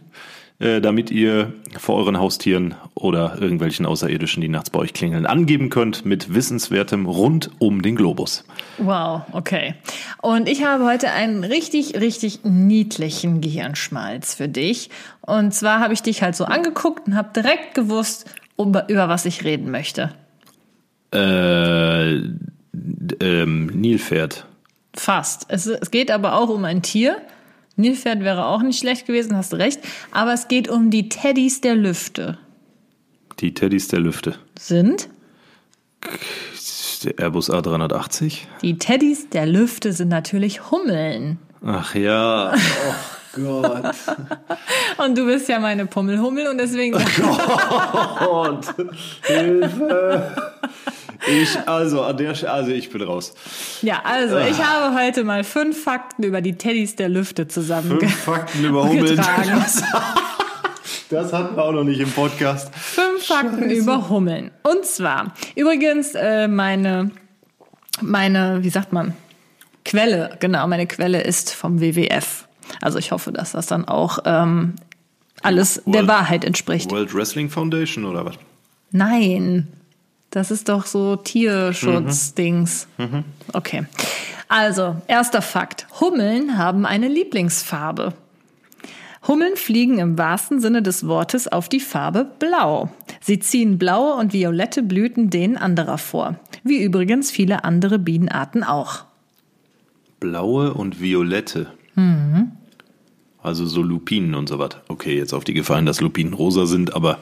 [0.61, 6.05] damit ihr vor euren Haustieren oder irgendwelchen Außerirdischen, die nachts bei euch klingeln, angeben könnt
[6.05, 8.43] mit Wissenswertem rund um den Globus.
[8.77, 9.73] Wow, okay.
[10.21, 14.89] Und ich habe heute einen richtig, richtig niedlichen Gehirnschmalz für dich.
[15.21, 18.25] Und zwar habe ich dich halt so angeguckt und habe direkt gewusst,
[18.57, 20.11] über, über was ich reden möchte.
[21.13, 22.17] Äh,
[23.19, 24.45] ähm, Nilpferd.
[24.93, 25.45] Fast.
[25.47, 27.17] Es, es geht aber auch um ein Tier.
[27.81, 29.81] Nilpferd wäre auch nicht schlecht gewesen, hast du recht.
[30.11, 32.37] Aber es geht um die Teddys der Lüfte.
[33.39, 34.35] Die Teddys der Lüfte.
[34.57, 35.09] Sind?
[37.03, 38.39] Der Airbus A380.
[38.61, 41.39] Die Teddys der Lüfte sind natürlich Hummeln.
[41.65, 42.53] Ach ja.
[42.53, 43.95] Oh Gott.
[44.97, 46.91] Und du bist ja meine Pummelhummel und deswegen.
[46.91, 48.65] Gott.
[49.23, 50.53] Hilfe.
[51.27, 53.33] Ich, also, an der, also ich bin raus.
[53.81, 57.99] Ja, also ich habe heute mal fünf Fakten über die Teddys der Lüfte zusammen.
[57.99, 59.17] Fünf Fakten über Hummeln.
[61.09, 62.73] Das, hatten wir auch noch nicht im Podcast.
[62.73, 64.51] Fünf Fakten über Hummeln.
[64.63, 67.11] Und zwar, übrigens, äh, meine,
[68.01, 69.13] meine, wie sagt man,
[69.83, 72.47] Quelle, genau, meine Quelle ist vom WWF.
[72.81, 74.75] Also ich hoffe, dass das dann auch ähm,
[75.41, 76.91] alles der World- Wahrheit entspricht.
[76.91, 78.35] World Wrestling Foundation oder was?
[78.91, 79.67] Nein,
[80.31, 82.87] das ist doch so Tierschutz-Dings.
[83.53, 83.85] Okay.
[84.47, 85.87] Also, erster Fakt.
[86.01, 88.13] Hummeln haben eine Lieblingsfarbe.
[89.27, 92.89] Hummeln fliegen im wahrsten Sinne des Wortes auf die Farbe Blau.
[93.21, 96.39] Sie ziehen blaue und violette Blüten denen anderer vor.
[96.63, 99.05] Wie übrigens viele andere Bienenarten auch.
[100.19, 101.67] Blaue und violette.
[101.95, 102.51] Mhm.
[103.43, 104.77] Also so Lupinen und so was.
[104.87, 107.19] Okay, jetzt auf die Gefallen, dass Lupinen rosa sind, aber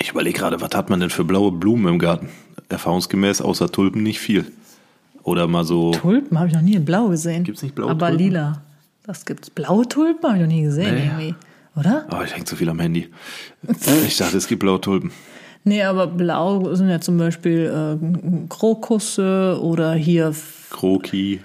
[0.00, 2.28] ich überlege gerade, was hat man denn für blaue Blumen im Garten?
[2.68, 4.46] Erfahrungsgemäß außer Tulpen nicht viel.
[5.22, 5.92] Oder mal so.
[5.92, 7.44] Tulpen habe ich noch nie in Blau gesehen.
[7.44, 8.24] Gibt's nicht blaue Aber Tulpen?
[8.26, 8.62] lila.
[9.04, 9.50] Das gibt's.
[9.50, 11.04] Blaue Tulpen habe ich noch nie gesehen Nee.
[11.06, 11.34] irgendwie.
[11.76, 12.06] Oder?
[12.10, 13.08] Oh, ich hänge zu viel am Handy.
[14.06, 15.10] Ich dachte, es gibt blaue Tulpen.
[15.64, 20.32] Nee, aber blau sind ja zum Beispiel äh, Krokusse oder hier
[20.70, 21.40] Kroki.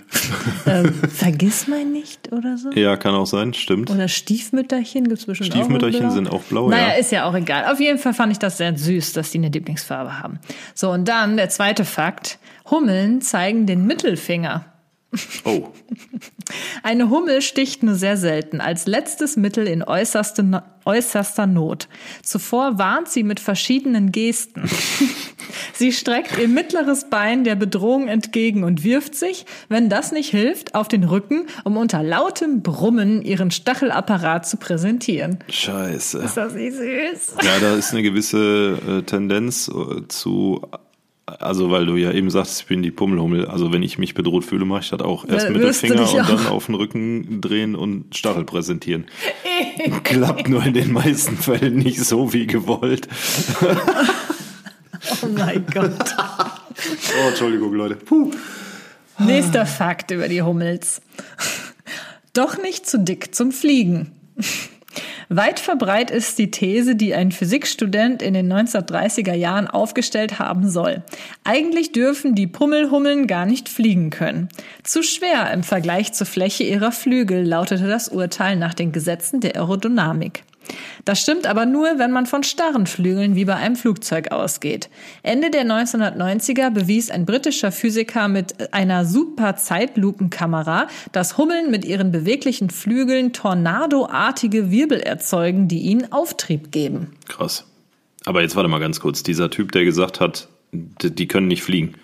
[0.65, 2.71] äh, Vergiss mein nicht oder so.
[2.71, 3.89] Ja, kann auch sein, stimmt.
[3.91, 6.09] Oder Stiefmütterchen gibt's bestimmt Stiefmütterchen auch.
[6.09, 6.93] in sind auch blau, Naja, ja.
[6.93, 7.71] ist ja auch egal.
[7.71, 10.39] Auf jeden Fall fand ich das sehr süß, dass die eine Lieblingsfarbe haben.
[10.73, 12.39] So, und dann der zweite Fakt.
[12.69, 14.65] Hummeln zeigen den Mittelfinger.
[15.43, 15.69] Oh,
[16.83, 21.87] Eine Hummel sticht nur sehr selten, als letztes Mittel in äußerste, äußerster Not.
[22.23, 24.69] Zuvor warnt sie mit verschiedenen Gesten.
[25.73, 30.75] sie streckt ihr mittleres Bein der Bedrohung entgegen und wirft sich, wenn das nicht hilft,
[30.75, 35.39] auf den Rücken, um unter lautem Brummen ihren Stachelapparat zu präsentieren.
[35.49, 36.19] scheiße.
[36.19, 37.35] Ist das nicht süß?
[37.43, 40.61] Ja, da ist eine gewisse äh, Tendenz äh, zu,
[41.39, 43.45] also weil du ja eben sagst, ich bin die Pummelhummel.
[43.45, 45.25] Also wenn ich mich bedroht fühle, mache ich das auch.
[45.27, 49.05] Erst Ja, du Mittelfinger dich und dann auf den Rücken drehen und Stachel präsentieren.
[50.03, 53.07] Klappt nur in den meisten Fällen nicht so wie gewollt.
[55.23, 56.15] Oh mein Gott.
[56.17, 57.95] Oh, Entschuldigung, Leute.
[57.95, 58.31] Puh.
[59.19, 61.01] Nächster Fakt über die Hummels.
[62.33, 64.11] Doch nicht zu dick zum Fliegen.
[65.33, 71.03] Weit verbreitet ist die These, die ein Physikstudent in den 1930er Jahren aufgestellt haben soll.
[71.45, 74.49] Eigentlich dürfen die Pummelhummeln gar nicht fliegen können.
[74.83, 79.55] Zu schwer im Vergleich zur Fläche ihrer Flügel lautete das Urteil nach den Gesetzen der
[79.55, 80.43] Aerodynamik.
[81.05, 84.89] Das stimmt aber nur, wenn man von starren Flügeln wie bei einem Flugzeug ausgeht.
[85.23, 92.11] Ende der 1990er bewies ein britischer Physiker mit einer super Zeitlupenkamera, dass Hummeln mit ihren
[92.11, 97.13] beweglichen Flügeln tornadoartige Wirbel erzeugen, die ihnen Auftrieb geben.
[97.27, 97.65] Krass.
[98.25, 99.23] Aber jetzt warte mal ganz kurz.
[99.23, 101.95] Dieser Typ, der gesagt hat, die können nicht fliegen.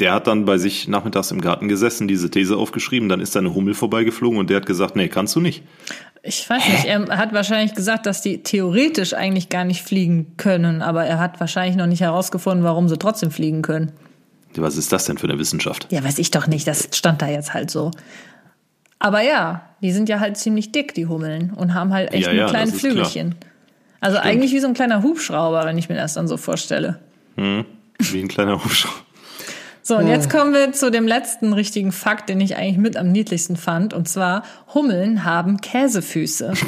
[0.00, 3.40] Der hat dann bei sich nachmittags im Garten gesessen, diese These aufgeschrieben, dann ist da
[3.40, 5.62] eine Hummel vorbeigeflogen und der hat gesagt, nee, kannst du nicht.
[6.22, 10.82] Ich weiß nicht, er hat wahrscheinlich gesagt, dass die theoretisch eigentlich gar nicht fliegen können,
[10.82, 13.92] aber er hat wahrscheinlich noch nicht herausgefunden, warum sie trotzdem fliegen können.
[14.56, 15.86] Was ist das denn für eine Wissenschaft?
[15.90, 17.90] Ja, weiß ich doch nicht, das stand da jetzt halt so.
[18.98, 22.32] Aber ja, die sind ja halt ziemlich dick, die Hummeln, und haben halt echt Ja,
[22.32, 23.34] nur ja, kleine Flügelchen.
[24.00, 26.98] Also eigentlich wie so ein kleiner Hubschrauber, wenn ich mir das dann so vorstelle.
[27.36, 28.96] Wie ein kleiner Hubschrauber.
[29.82, 33.10] So, und jetzt kommen wir zu dem letzten richtigen Fakt, den ich eigentlich mit am
[33.10, 33.94] niedlichsten fand.
[33.94, 36.52] Und zwar, Hummeln haben Käsefüße.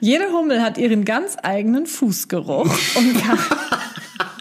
[0.00, 3.38] Jede Hummel hat ihren ganz eigenen Fußgeruch und kann.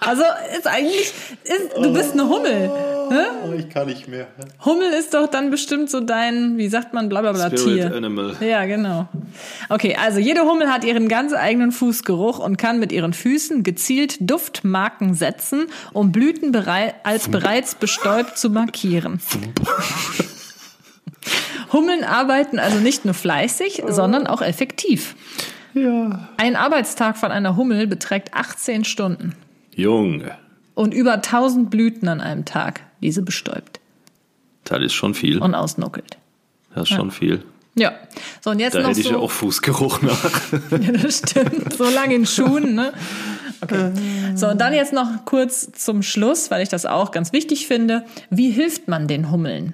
[0.05, 0.23] Also
[0.57, 1.13] ist eigentlich,
[1.45, 2.69] ist, du bist eine Hummel.
[3.09, 3.25] Ne?
[3.45, 4.27] Oh, ich kann nicht mehr.
[4.63, 7.95] Hummel ist doch dann bestimmt so dein, wie sagt man, blablabla Spirit Tier.
[7.95, 8.35] Animal.
[8.39, 9.07] Ja, genau.
[9.69, 14.17] Okay, also jede Hummel hat ihren ganz eigenen Fußgeruch und kann mit ihren Füßen gezielt
[14.19, 19.19] Duftmarken setzen, um Blüten berei als bereits bestäubt zu markieren.
[21.71, 25.15] Hummeln arbeiten also nicht nur fleißig, sondern auch effektiv.
[25.73, 26.29] Ja.
[26.37, 29.33] Ein Arbeitstag von einer Hummel beträgt 18 Stunden
[29.75, 30.37] Junge,
[30.75, 33.79] und über 1000 Blüten an einem Tag, diese bestäubt
[34.65, 35.39] das ist schon viel.
[35.39, 36.17] und ausnuckelt.
[36.73, 37.43] Das ist schon viel.
[37.75, 37.91] Ja,
[38.41, 39.13] so und jetzt Da noch hätte ich so.
[39.13, 40.31] ja auch Fußgeruch nach.
[40.71, 41.73] Ja, das stimmt.
[41.73, 42.93] So lange in Schuhen, ne?
[43.61, 43.91] Okay.
[44.35, 48.05] So, und dann jetzt noch kurz zum Schluss, weil ich das auch ganz wichtig finde.
[48.29, 49.73] Wie hilft man den Hummeln?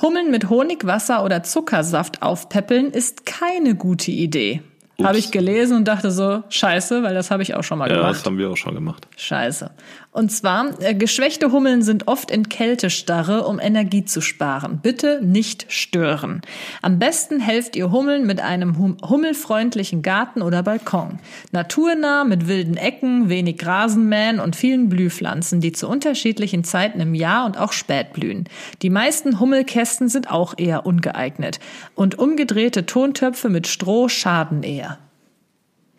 [0.00, 4.62] Hummeln mit Honig, Wasser oder Zuckersaft aufpäppeln ist keine gute Idee.
[5.02, 7.96] Habe ich gelesen und dachte so, scheiße, weil das habe ich auch schon mal Ja,
[7.96, 8.14] gemacht.
[8.16, 9.08] das haben wir auch schon gemacht.
[9.16, 9.70] Scheiße.
[10.12, 14.78] Und zwar, äh, geschwächte Hummeln sind oft in Kältestarre, um Energie zu sparen.
[14.82, 16.42] Bitte nicht stören.
[16.82, 21.18] Am besten helft ihr Hummeln mit einem hum hummelfreundlichen Garten oder Balkon.
[21.50, 27.46] Naturnah mit wilden Ecken, wenig Rasenmähen und vielen Blühpflanzen, die zu unterschiedlichen Zeiten im Jahr
[27.46, 28.44] und auch spät blühen.
[28.82, 31.58] Die meisten Hummelkästen sind auch eher ungeeignet.
[31.94, 34.98] Und umgedrehte Tontöpfe mit Stroh schaden eher.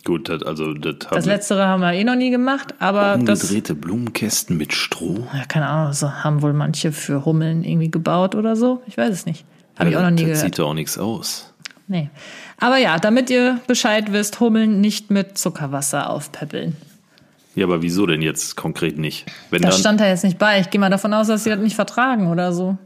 [0.06, 3.42] Gut, das, also das haben Das letztere haben wir eh noch nie gemacht, aber das
[3.44, 5.28] umgedrehte Blumenkästen mit Stroh.
[5.34, 8.82] Ja, keine Ahnung, so haben wohl manche für Hummeln irgendwie gebaut oder so.
[8.88, 9.46] Ich weiß es nicht.
[9.80, 10.40] Habe ich auch noch nie das gehört.
[10.42, 11.54] sieht doch auch nichts aus.
[11.88, 12.10] Nee.
[12.60, 16.76] Aber ja, damit ihr Bescheid wisst, Hummeln nicht mit Zuckerwasser aufpäppeln.
[17.56, 19.26] Ja, aber wieso denn jetzt konkret nicht?
[19.52, 20.60] Wenn Das dann, stand da jetzt nicht bei.
[20.60, 22.78] Ich gehe mal davon aus, dass sie das nicht vertragen oder so.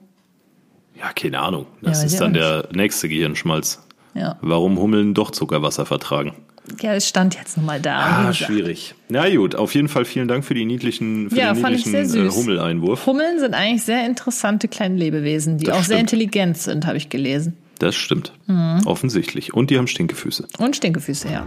[0.99, 1.65] ja, keine Ahnung.
[1.82, 3.82] Das Ja, ist dann der nächste Gehirnschmalz.
[4.13, 4.38] Ja.
[4.41, 6.34] Warum Hummeln doch Zuckerwasser vertragen?
[6.82, 8.28] Ja, es stand jetzt nun mal da.
[8.28, 8.93] Ah, schwierig.
[9.09, 11.86] Na gut, auf jeden Fall vielen Dank für die niedlichen, für Ja, den fand ich
[11.86, 12.36] niedlichen sehr äh, süß.
[12.36, 13.05] Hummeleinwurf.
[13.05, 16.11] Hummeln sind eigentlich sehr interessante kleine Lebewesen, die Das auch sehr stimmt.
[16.13, 17.57] intelligent sind, habe ich gelesen.
[17.80, 18.34] Das stimmt.
[18.47, 18.82] Mhm.
[18.86, 19.53] Offensichtlich.
[19.53, 20.47] Und die haben Stinkefüße.
[20.57, 21.45] Und Stinkefüße, ja.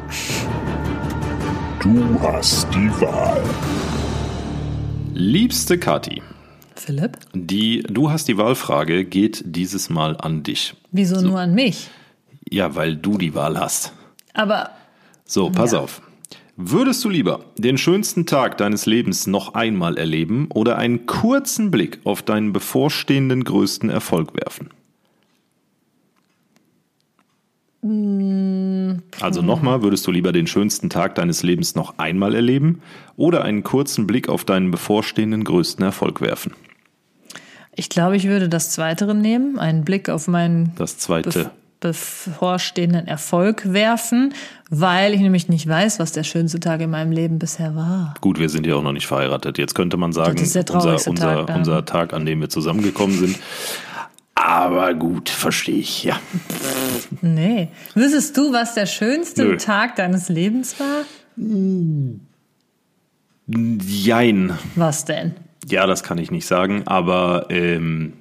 [1.81, 3.43] Du hast die Wahl.
[5.15, 6.23] Liebste Kati,
[6.77, 7.19] Philipp?
[7.35, 10.75] die Du hast die Wahlfrage geht dieses Mal an dich.
[10.93, 11.89] Wieso nur an mich?
[12.51, 13.93] Ja, weil du die Wahl hast.
[14.33, 14.71] Aber
[15.31, 15.79] So, pass Ja.
[15.79, 16.03] auf.
[16.57, 22.01] Würdest du lieber den schönsten Tag deines Lebens noch einmal erleben oder einen kurzen Blick
[22.03, 24.71] auf deinen bevorstehenden größten Erfolg werfen?
[29.21, 32.83] Also nochmal, würdest du lieber den schönsten Tag deines Lebens noch einmal erleben
[33.17, 36.55] oder einen kurzen Blick auf deinen bevorstehenden größten Erfolg werfen?
[37.77, 41.53] ich glaube, ich würde das Zweitere nehmen, einen Blick auf meinen Das zweite.
[41.81, 44.35] Bevorstehenden Erfolg werfen,
[44.69, 48.15] weil ich nämlich nicht weiß, was der schönste Tag in meinem Leben bisher war.
[48.21, 49.59] Gut, wir sind ja auch noch nicht verheiratet.
[49.59, 52.49] Jetzt könnte man sagen, Das ist der unser, unser, Tag unser Tag, an dem wir
[52.49, 53.39] zusammengekommen sind.
[54.35, 56.19] Aber gut, verstehe ich, ja.
[57.21, 57.69] Nee.
[57.95, 59.57] Wüsstest du, was der schönste Nö.
[59.57, 61.05] Tag deines Lebens war?
[63.47, 64.59] Jein.
[64.77, 65.35] Was denn?
[65.69, 68.15] Ja, das kann ich nicht sagen, aber ähm,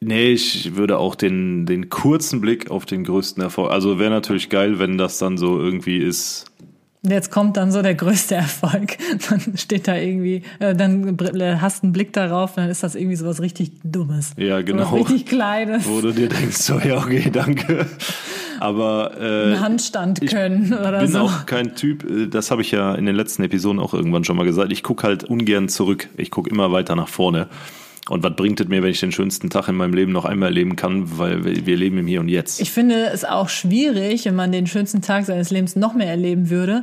[0.00, 3.70] nee, ich würde auch den, den kurzen Blick auf den größten Erfolg.
[3.70, 6.46] Also wäre natürlich geil, wenn das dann so irgendwie ist.
[7.02, 8.98] Jetzt kommt dann so der größte Erfolg.
[9.30, 13.16] Dann steht da irgendwie, äh, dann br- hast einen Blick darauf, dann ist das irgendwie
[13.16, 14.32] so was richtig Dummes.
[14.36, 14.82] Ja, So genau.
[14.92, 15.88] Was richtig Kleines.
[15.88, 17.86] Wo du dir denkst, so, ja, okay, danke.
[18.58, 21.20] Aber äh, Einen Handstand können oder bin so.
[21.20, 24.36] auch kein Typ, äh, das habe ich ja in den letzten Episoden auch irgendwann schon
[24.36, 24.70] mal gesagt.
[24.70, 26.08] Ich gucke halt ungern zurück.
[26.18, 27.48] Ich gucke immer weiter nach vorne.
[28.10, 30.48] Und was bringt es mir, wenn ich den schönsten Tag in meinem Leben noch einmal
[30.48, 32.60] erleben kann, weil wir leben im Hier und Jetzt.
[32.60, 36.50] Ich finde es auch schwierig, wenn man den schönsten Tag seines Lebens noch mehr erleben
[36.50, 36.82] würde.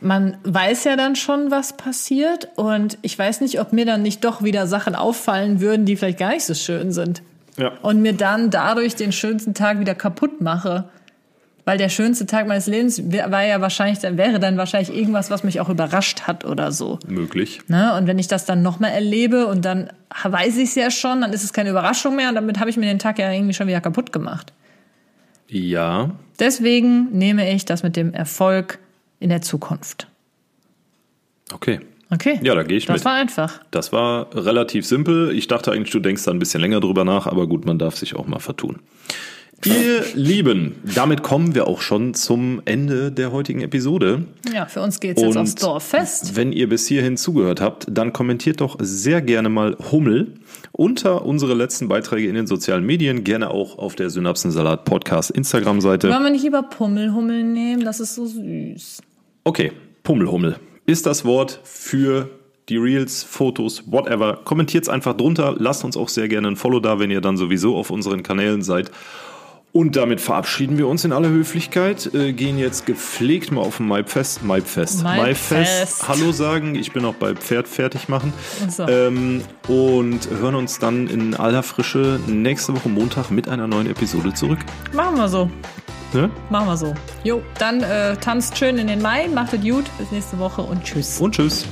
[0.00, 2.48] Man weiß ja dann schon, was passiert.
[2.56, 6.18] Und ich weiß nicht, ob mir dann nicht doch wieder Sachen auffallen würden, die vielleicht
[6.18, 7.22] gar nicht so schön sind.
[7.58, 7.72] Ja.
[7.82, 10.88] Und mir dann dadurch den schönsten Tag wieder kaputt mache.
[11.64, 15.60] Weil der schönste Tag meines Lebens war ja wahrscheinlich, wäre dann wahrscheinlich irgendwas, was mich
[15.60, 16.98] auch überrascht hat oder so.
[17.06, 17.60] Möglich.
[17.68, 17.96] Ne?
[17.96, 19.90] Und wenn ich das dann nochmal erlebe und dann
[20.22, 22.76] weiß ich es ja schon, dann ist es keine Überraschung mehr und damit habe ich
[22.76, 24.52] mir den Tag ja irgendwie schon wieder kaputt gemacht.
[25.48, 28.78] Ja, Deswegen nehme ich das mit dem Erfolg
[29.20, 30.08] in der Zukunft.
[31.52, 31.80] okay.
[32.10, 32.38] Okay?
[32.42, 33.04] Ja, da gehe ich das mit.
[33.06, 33.60] war einfach.
[33.72, 35.34] Das war relativ simpel.
[35.34, 37.96] Ich dachte eigentlich, du denkst da ein bisschen länger drüber nach, aber gut, man darf
[37.96, 38.78] sich auch mal vertun.
[39.64, 44.24] Ihr Lieben, damit kommen wir auch schon zum Ende der heutigen Episode.
[44.52, 46.36] Ja, für uns geht's jetzt Und aufs Dorffest.
[46.36, 50.34] Wenn ihr bis hierhin zugehört habt, dann kommentiert doch sehr gerne mal Hummel
[50.72, 56.10] unter unsere letzten Beiträge in den sozialen Medien, gerne auch auf der Synapsensalat Podcast Instagram-Seite.
[56.10, 57.84] Wollen wir nicht lieber Pummelhummel nehmen?
[57.84, 59.00] Das ist so süß.
[59.44, 62.28] Okay, Pummelhummel ist das Wort für
[62.68, 64.40] die Reels, Fotos, whatever.
[64.44, 65.54] Kommentiert's einfach drunter.
[65.58, 68.62] Lasst uns auch sehr gerne ein Follow da, wenn ihr dann sowieso auf unseren Kanälen
[68.62, 68.90] seid.
[69.76, 73.88] Und damit verabschieden wir uns in aller Höflichkeit, äh, gehen jetzt gepflegt mal auf ein
[73.88, 76.06] Maipfest, Maipfest, Maipfest.
[76.06, 76.76] Hallo sagen.
[76.76, 78.32] Ich bin auch bei Pferd fertig machen.
[78.68, 78.86] So.
[78.86, 84.32] Ähm, und hören uns dann in aller Frische nächste Woche Montag mit einer neuen Episode
[84.32, 84.60] zurück.
[84.92, 85.50] Machen wir so.
[86.12, 86.30] Ne?
[86.50, 86.94] Machen wir so.
[87.24, 89.86] Jo, dann äh, tanzt schön in den Mai, macht es gut.
[89.98, 91.20] Bis nächste Woche und tschüss.
[91.20, 91.66] Und tschüss.